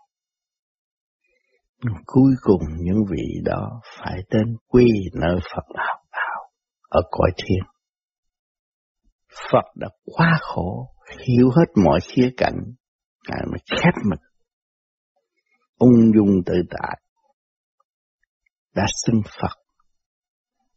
Nhưng 1.85 2.03
cuối 2.07 2.33
cùng 2.43 2.62
những 2.79 3.05
vị 3.11 3.40
đó 3.45 3.81
phải 3.99 4.19
tên 4.31 4.57
quy 4.69 4.87
nơi 5.14 5.37
Phật 5.55 5.64
học 5.77 5.77
đạo 5.77 6.04
ở 6.94 7.00
cõi 7.11 7.30
thiên. 7.37 7.62
Phật 9.52 9.64
đã 9.74 9.88
quá 10.04 10.38
khổ, 10.40 10.88
hiểu 11.26 11.50
hết 11.57 11.83
mọi 11.85 12.00
khía 12.00 12.30
cạnh, 12.37 12.54
Ngài 13.28 13.42
mới 13.50 13.59
khép 13.70 13.94
mình. 14.11 14.20
Ung 15.78 16.12
dung 16.14 16.42
tự 16.46 16.54
tại. 16.70 17.00
Đã 18.74 18.85
xưng 19.04 19.22
Phật. 19.40 19.57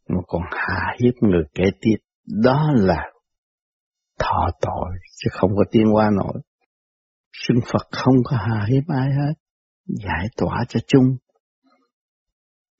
Mà 0.08 0.20
còn 0.26 0.42
hạ 0.50 0.96
hiếp 1.02 1.14
người 1.20 1.44
kế 1.54 1.64
tiếp. 1.80 1.96
Đó 2.44 2.70
là 2.74 3.02
thọ 4.18 4.48
tội 4.60 4.90
chứ 5.18 5.28
không 5.32 5.50
có 5.56 5.64
tiên 5.70 5.84
qua 5.94 6.10
nổi. 6.16 6.42
Xưng 7.32 7.60
Phật 7.72 7.88
không 7.90 8.14
có 8.24 8.36
hạ 8.36 8.66
hiếp 8.68 8.84
ai 8.88 9.08
hết. 9.08 9.34
Giải 9.86 10.26
tỏa 10.36 10.64
cho 10.68 10.80
chung. 10.86 11.16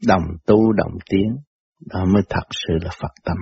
Đồng 0.06 0.24
tu 0.46 0.72
đồng 0.72 0.92
tiếng 1.10 1.36
đó 1.80 2.04
mới 2.14 2.22
thật 2.30 2.46
sự 2.50 2.74
là 2.82 2.90
Phật 3.00 3.12
tâm 3.24 3.36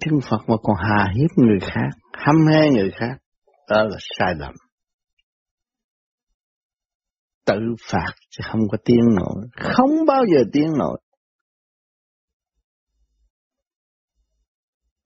Chân 0.00 0.20
Phật 0.30 0.40
mà 0.48 0.54
còn 0.62 0.76
hà 0.76 1.12
hiếp 1.16 1.30
người 1.36 1.58
khác, 1.60 1.88
hăm 2.12 2.36
hê 2.52 2.70
người 2.70 2.90
khác, 2.90 3.16
đó 3.68 3.82
là 3.82 3.96
sai 4.18 4.34
lầm 4.38 4.54
tự 7.48 7.60
phạt 7.90 8.12
chứ 8.30 8.40
không 8.50 8.60
có 8.70 8.78
tiếng 8.84 9.14
nổi, 9.16 9.48
không 9.56 9.90
bao 10.06 10.24
giờ 10.32 10.44
tiếng 10.52 10.72
nổi. 10.78 11.00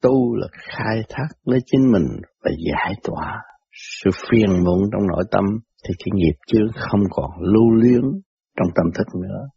Tu 0.03 0.37
là 0.37 0.47
khai 0.53 1.03
thác 1.09 1.29
lấy 1.45 1.61
chính 1.67 1.93
mình 1.93 2.07
và 2.45 2.51
giải 2.67 2.95
tỏa 3.03 3.43
sự 3.73 4.11
phiền 4.31 4.65
muộn 4.65 4.91
trong 4.93 5.07
nội 5.07 5.25
tâm 5.31 5.45
thì 5.85 5.95
cái 5.99 6.11
nghiệp 6.15 6.35
chướng 6.47 6.73
không 6.75 7.01
còn 7.11 7.31
lưu 7.41 7.71
luyến 7.71 8.03
trong 8.57 8.69
tâm 8.75 8.87
thức 8.95 9.07
nữa. 9.23 9.49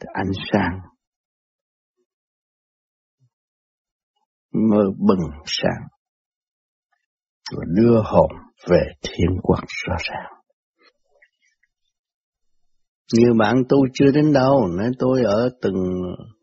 Thì 0.00 0.06
ánh 0.14 0.30
sáng 0.52 0.80
mơ 4.52 4.82
bừng 5.08 5.30
sáng 5.46 5.82
và 7.56 7.64
đưa 7.76 8.02
hồn 8.04 8.30
về 8.70 8.82
thiên 9.02 9.38
quốc 9.42 9.60
rõ 9.86 9.96
ràng. 9.98 10.40
Nhiều 13.12 13.34
bạn 13.38 13.56
tu 13.68 13.78
chưa 13.94 14.10
đến 14.14 14.32
đâu, 14.32 14.66
nói 14.66 14.90
tôi 14.98 15.22
ở 15.22 15.48
từng 15.62 15.74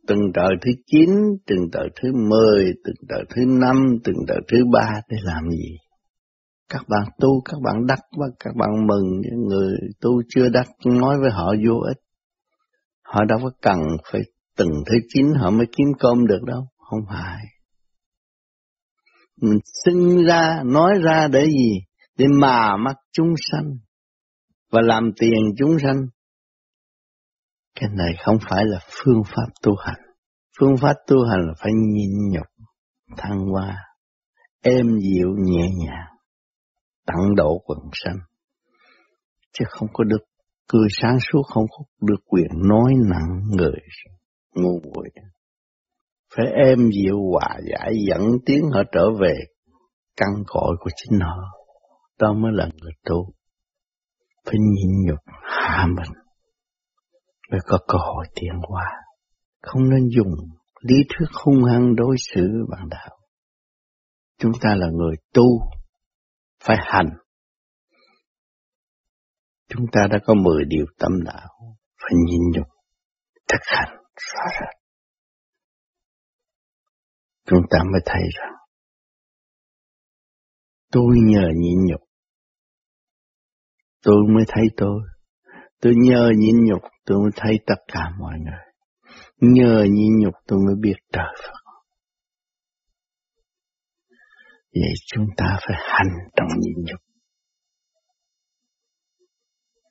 từng 0.08 0.32
đời 0.34 0.56
thứ 0.62 0.72
9, 0.86 1.10
từng 1.48 1.70
đời 1.72 1.90
thứ 1.96 2.10
10, 2.30 2.74
từng 2.86 3.08
đời 3.08 3.24
thứ 3.30 3.42
5, 3.46 3.76
từng 4.04 4.16
đời 4.28 4.40
thứ 4.52 4.58
3 4.74 4.80
để 5.10 5.18
làm 5.24 5.50
gì? 5.50 5.78
Các 6.70 6.82
bạn 6.88 7.04
tu, 7.20 7.42
các 7.46 7.58
bạn 7.64 7.86
đắc 7.88 8.00
và 8.18 8.26
các 8.40 8.56
bạn 8.56 8.70
mừng, 8.88 9.22
những 9.22 9.48
người 9.48 9.78
tu 10.02 10.22
chưa 10.30 10.50
đắc 10.50 10.68
nói 10.86 11.18
với 11.22 11.30
họ 11.32 11.54
vô 11.68 11.80
ích. 11.88 11.98
Họ 13.04 13.24
đâu 13.26 13.40
có 13.44 13.50
cần 13.62 13.78
phải 14.12 14.22
từng 14.58 14.70
thứ 14.86 14.98
9 15.08 15.26
họ 15.40 15.50
mới 15.50 15.66
kiếm 15.78 15.88
cơm 16.00 16.28
được 16.28 16.44
đâu, 16.46 16.68
không 16.78 17.00
phải. 17.10 17.44
Mình 19.42 19.60
sinh 19.86 20.26
ra, 20.26 20.64
nói 20.66 20.94
ra 21.04 21.28
để 21.28 21.46
gì? 21.46 21.80
Để 22.18 22.26
mà 22.42 22.78
mắt 22.78 22.96
chúng 23.12 23.34
sanh 23.52 23.78
và 24.72 24.82
làm 24.82 25.12
tiền 25.20 25.40
chúng 25.58 25.80
sanh 25.84 26.08
cái 27.80 27.90
này 27.94 28.14
không 28.20 28.38
phải 28.50 28.66
là 28.66 28.80
phương 28.90 29.24
pháp 29.26 29.48
tu 29.64 29.76
hành. 29.86 30.02
Phương 30.60 30.78
pháp 30.82 30.94
tu 31.08 31.16
hành 31.30 31.48
là 31.48 31.54
phải 31.60 31.72
nhịn 31.74 32.10
nhục, 32.32 32.48
thăng 33.18 33.40
hoa, 33.40 33.78
êm 34.62 35.00
dịu 35.00 35.28
nhẹ 35.38 35.68
nhàng, 35.78 36.08
tận 37.06 37.36
độ 37.36 37.62
quần 37.66 37.80
sanh. 37.94 38.18
Chứ 39.54 39.66
không 39.68 39.88
có 39.94 40.04
được 40.04 40.24
cười 40.68 40.88
sáng 41.02 41.18
suốt, 41.20 41.42
không 41.54 41.66
có 41.70 41.84
được 42.02 42.26
quyền 42.26 42.48
nói 42.70 42.94
nặng 43.10 43.42
người 43.58 43.80
ngu 44.56 44.80
muội. 44.84 45.10
Phải 46.36 46.46
êm 46.68 46.80
dịu 46.92 47.18
hòa 47.32 47.60
giải 47.72 47.94
dẫn 48.10 48.22
tiếng 48.46 48.64
họ 48.74 48.84
trở 48.92 49.10
về 49.22 49.34
căn 50.16 50.30
cội 50.48 50.76
của 50.80 50.90
chính 50.96 51.20
họ. 51.20 51.38
Đó 52.20 52.34
mới 52.34 52.52
là 52.54 52.66
người 52.66 52.94
tu. 53.06 53.34
Phải 54.46 54.56
nhịn 54.60 55.06
nhục 55.08 55.20
hạ 55.44 55.88
mình 55.88 56.12
mới 57.52 57.60
có 57.66 57.78
cơ 57.88 57.98
hội 57.98 58.26
tiến 58.36 58.54
hóa. 58.70 58.86
Không 59.62 59.90
nên 59.90 60.10
dùng 60.16 60.34
lý 60.82 60.96
thuyết 61.10 61.28
hung 61.44 61.64
hăng 61.64 61.96
đối 61.96 62.16
xử 62.34 62.48
bằng 62.70 62.90
đạo. 62.90 63.18
Chúng 64.40 64.52
ta 64.62 64.76
là 64.76 64.88
người 64.88 65.16
tu, 65.34 65.44
phải 66.64 66.78
hành. 66.82 67.10
Chúng 69.70 69.86
ta 69.92 70.08
đã 70.12 70.20
có 70.26 70.34
10 70.34 70.64
điều 70.68 70.86
tâm 71.00 71.12
đạo, 71.26 71.50
phải 71.98 72.12
nhịn 72.26 72.42
nhục, 72.54 72.68
thực 73.48 73.62
hành 73.66 73.98
rõ 74.16 74.42
rệt. 74.60 74.77
Chúng 77.50 77.62
ta 77.70 77.78
mới 77.92 78.02
thấy 78.06 78.22
rằng 78.40 78.54
tôi 80.92 81.16
nhờ 81.24 81.50
nhịn 81.58 81.86
nhục, 81.86 82.02
tôi 84.04 84.24
mới 84.36 84.44
thấy 84.48 84.64
tôi. 84.78 85.02
Tôi 85.82 85.94
nhờ 85.96 86.32
nhịn 86.38 86.66
nhục, 86.66 86.82
tôi 87.06 87.18
mới 87.22 87.32
thấy 87.36 87.60
tất 87.68 87.76
cả 87.88 88.10
mọi 88.20 88.34
người. 88.40 88.64
Nhờ 89.40 89.86
nhịn 89.90 90.20
nhục 90.20 90.34
tôi 90.48 90.60
mới 90.66 90.76
biết 90.82 90.96
trời 91.14 91.34
Phật. 91.44 91.72
Vậy 94.74 94.94
chúng 95.06 95.26
ta 95.38 95.60
phải 95.68 95.78
hành 95.80 96.14
trong 96.36 96.48
nhịn 96.60 96.86
nhục. 96.86 97.02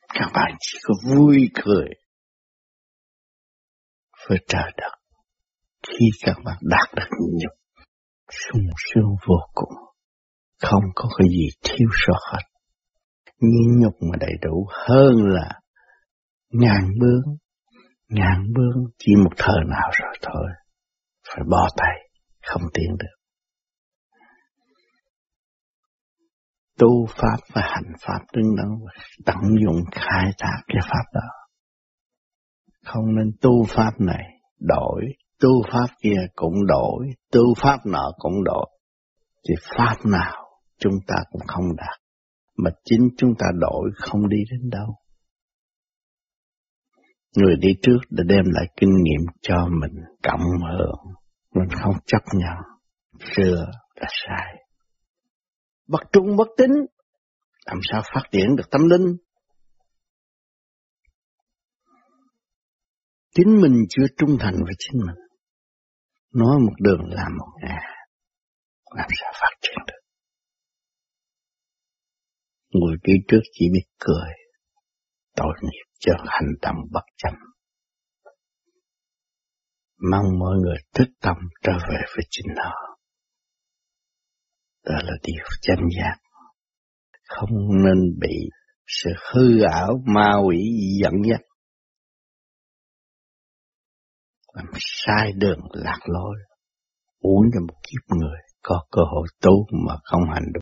Các 0.08 0.30
bạn 0.34 0.56
chỉ 0.60 0.78
có 0.82 0.94
vui 1.08 1.50
cười 1.54 1.88
với 4.28 4.38
trời 4.48 4.72
đất 4.76 5.05
khi 5.88 6.06
các 6.22 6.36
bạn 6.44 6.58
đạt 6.62 6.94
được 6.96 7.16
nhịn 7.20 7.36
nhục, 7.42 7.84
sung 8.30 8.66
sướng 8.76 9.16
vô 9.28 9.36
cùng, 9.54 9.74
không 10.62 10.82
có 10.94 11.08
cái 11.18 11.28
gì 11.28 11.48
thiếu 11.62 11.88
sót 12.06 12.20
hết. 12.32 12.42
Nhịn 13.40 13.80
nhục 13.80 13.94
mà 14.00 14.16
đầy 14.20 14.32
đủ 14.42 14.66
hơn 14.86 15.14
là 15.16 15.60
ngàn 16.50 16.84
bướng. 17.00 17.36
Ngàn 18.08 18.44
bướng 18.54 18.84
chỉ 18.98 19.12
một 19.24 19.30
thời 19.36 19.60
nào 19.70 19.90
rồi 20.00 20.14
thôi, 20.22 20.48
phải 21.28 21.44
bỏ 21.50 21.68
tay, 21.76 21.94
không 22.46 22.62
tiến 22.74 22.96
được. 22.98 23.16
Tu 26.78 27.06
pháp 27.06 27.36
và 27.54 27.62
hành 27.64 27.92
pháp 28.00 28.18
đứng 28.32 28.56
đắn 28.56 28.68
tận 29.26 29.36
dụng 29.64 29.80
khai 29.92 30.30
thác 30.38 30.62
cái 30.66 30.82
pháp 30.82 31.04
đó. 31.14 31.28
Không 32.84 33.14
nên 33.16 33.32
tu 33.40 33.64
pháp 33.68 33.90
này 33.98 34.24
đổi 34.58 35.02
tu 35.40 35.62
pháp 35.72 35.86
kia 36.02 36.20
cũng 36.34 36.66
đổi 36.66 37.06
tu 37.32 37.54
pháp 37.62 37.78
nọ 37.86 38.12
cũng 38.18 38.44
đổi. 38.44 38.66
Thì 39.48 39.54
pháp 39.76 39.96
nào 40.04 40.46
chúng 40.78 40.94
ta 41.06 41.14
cũng 41.30 41.42
không 41.46 41.76
đạt, 41.76 42.00
mà 42.56 42.70
chính 42.84 43.08
chúng 43.16 43.34
ta 43.38 43.46
đổi 43.60 43.90
không 43.96 44.28
đi 44.28 44.36
đến 44.50 44.70
đâu. 44.70 44.96
Người 47.36 47.56
đi 47.56 47.68
trước 47.82 47.98
đã 48.10 48.24
đem 48.28 48.44
lại 48.46 48.64
kinh 48.76 48.90
nghiệm 49.02 49.26
cho 49.42 49.68
mình 49.80 50.04
cộng 50.22 50.46
hưởng, 50.78 51.14
mình 51.54 51.68
không 51.82 51.94
chấp 52.06 52.22
nhận, 52.32 52.56
xưa 53.36 53.66
là 53.94 54.06
sai. 54.08 54.54
Bất 55.88 56.00
trung 56.12 56.36
bất 56.36 56.48
tín, 56.56 56.70
làm 57.66 57.78
sao 57.92 58.02
phát 58.14 58.22
triển 58.32 58.56
được 58.56 58.70
tâm 58.70 58.80
linh? 58.90 59.16
Chính 63.34 63.60
mình 63.62 63.84
chưa 63.88 64.04
trung 64.16 64.36
thành 64.40 64.54
với 64.64 64.74
chính 64.78 65.00
mình 65.06 65.25
nói 66.36 66.56
một 66.66 66.74
đường 66.78 67.00
làm 67.10 67.32
một 67.38 67.52
ngà. 67.62 67.80
Làm 68.96 69.08
sao 69.20 69.32
phát 69.32 69.56
triển 69.62 69.78
được. 69.86 70.00
Người 72.70 72.96
đi 73.02 73.12
trước 73.28 73.40
chỉ 73.52 73.66
biết 73.72 73.86
cười. 73.98 74.30
Tội 75.36 75.54
nghiệp 75.62 75.86
cho 75.98 76.12
hành 76.26 76.48
động 76.62 76.76
bất 76.92 77.04
chánh. 77.16 77.38
Mong 80.10 80.38
mọi 80.38 80.56
người 80.62 80.76
thức 80.94 81.08
tâm 81.20 81.36
trở 81.62 81.72
về 81.72 82.00
với 82.16 82.24
chính 82.30 82.54
họ. 82.56 82.98
Đó 84.84 84.94
là 85.04 85.12
điều 85.22 85.44
chân 85.62 85.78
giác. 85.96 86.16
Không 87.24 87.50
nên 87.84 88.18
bị 88.20 88.36
sự 88.86 89.10
hư 89.32 89.62
ảo, 89.62 90.02
ma 90.14 90.32
quỷ 90.46 90.58
dẫn 91.02 91.12
dắt. 91.30 91.40
Làm 94.56 94.66
sai 94.78 95.32
đường 95.36 95.60
lạc 95.72 96.00
lối. 96.06 96.36
Uống 97.20 97.44
cho 97.54 97.60
một 97.60 97.74
kiếp 97.82 98.16
người, 98.16 98.38
có 98.62 98.84
cơ 98.90 99.02
hội 99.12 99.26
tu 99.42 99.66
mà 99.86 99.94
không 100.04 100.22
hành 100.34 100.44
được. 100.54 100.60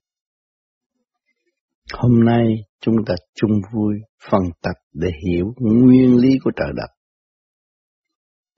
hôm 1.93 2.25
nay 2.25 2.47
chúng 2.81 2.97
ta 3.07 3.15
chung 3.35 3.51
vui, 3.73 3.95
phân 4.31 4.43
tích 4.63 4.81
để 4.93 5.11
hiểu 5.27 5.47
nguyên 5.57 6.17
lý 6.17 6.29
của 6.45 6.51
trời 6.57 6.73
đất. 6.77 6.91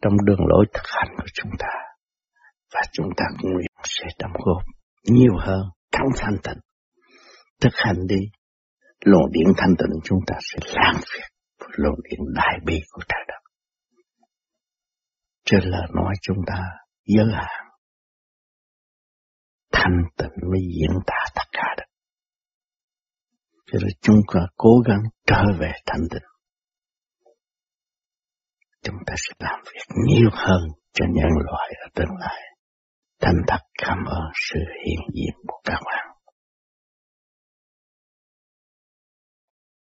Trong 0.02 0.12
đường 0.24 0.46
lối 0.48 0.66
thực 0.74 0.82
hành 0.84 1.14
của 1.16 1.28
chúng 1.34 1.50
ta, 1.58 1.72
và 2.74 2.80
chúng 2.92 3.08
ta 3.16 3.24
cũng 3.40 3.52
nguyện 3.52 3.72
sẽ 3.84 4.06
đóng 4.18 4.32
góp 4.44 4.62
nhiều 5.04 5.32
hơn 5.38 5.62
trong 5.92 6.08
thanh 6.16 6.36
tịnh. 6.44 6.60
Thực 7.60 7.72
hành 7.74 8.06
đi, 8.08 8.20
luồng 9.04 9.32
điện 9.32 9.52
thanh 9.56 9.74
tịnh 9.78 10.00
chúng 10.04 10.18
ta 10.26 10.34
sẽ 10.40 10.58
làm 10.72 10.94
việc 10.94 11.26
luồng 11.76 12.00
điện 12.10 12.20
đại 12.34 12.58
bi 12.66 12.80
của 12.92 13.02
trời 13.08 13.24
đất 13.28 13.35
trên 15.46 15.60
lời 15.64 15.86
nói 15.94 16.14
chúng 16.22 16.38
ta 16.46 16.62
giới 17.04 17.26
hạn 17.32 17.66
thanh 19.72 20.02
tịnh 20.16 20.50
mới 20.50 20.60
diễn 20.60 20.98
tả 21.06 21.24
tất 21.34 21.48
cả 21.52 21.74
được. 21.76 21.90
Cho 23.66 23.78
nên 23.82 23.96
chúng 24.00 24.20
ta 24.34 24.40
cố 24.56 24.70
gắng 24.86 25.02
trở 25.26 25.42
về 25.60 25.72
thanh 25.86 26.02
tịnh. 26.10 26.28
Chúng 28.82 28.96
ta 29.06 29.14
sẽ 29.16 29.34
làm 29.38 29.60
việc 29.74 29.96
nhiều 30.06 30.30
hơn 30.32 30.62
cho 30.92 31.04
nhân 31.08 31.30
loại 31.44 31.68
ở 31.84 31.88
tương 31.94 32.16
lai. 32.20 32.42
Thành 33.20 33.40
thật 33.48 33.60
cảm 33.82 33.98
ơn 34.06 34.24
sự 34.50 34.60
hiện 34.84 35.00
diện 35.14 35.34
của 35.46 35.60
các 35.64 35.80
bạn. 35.84 36.15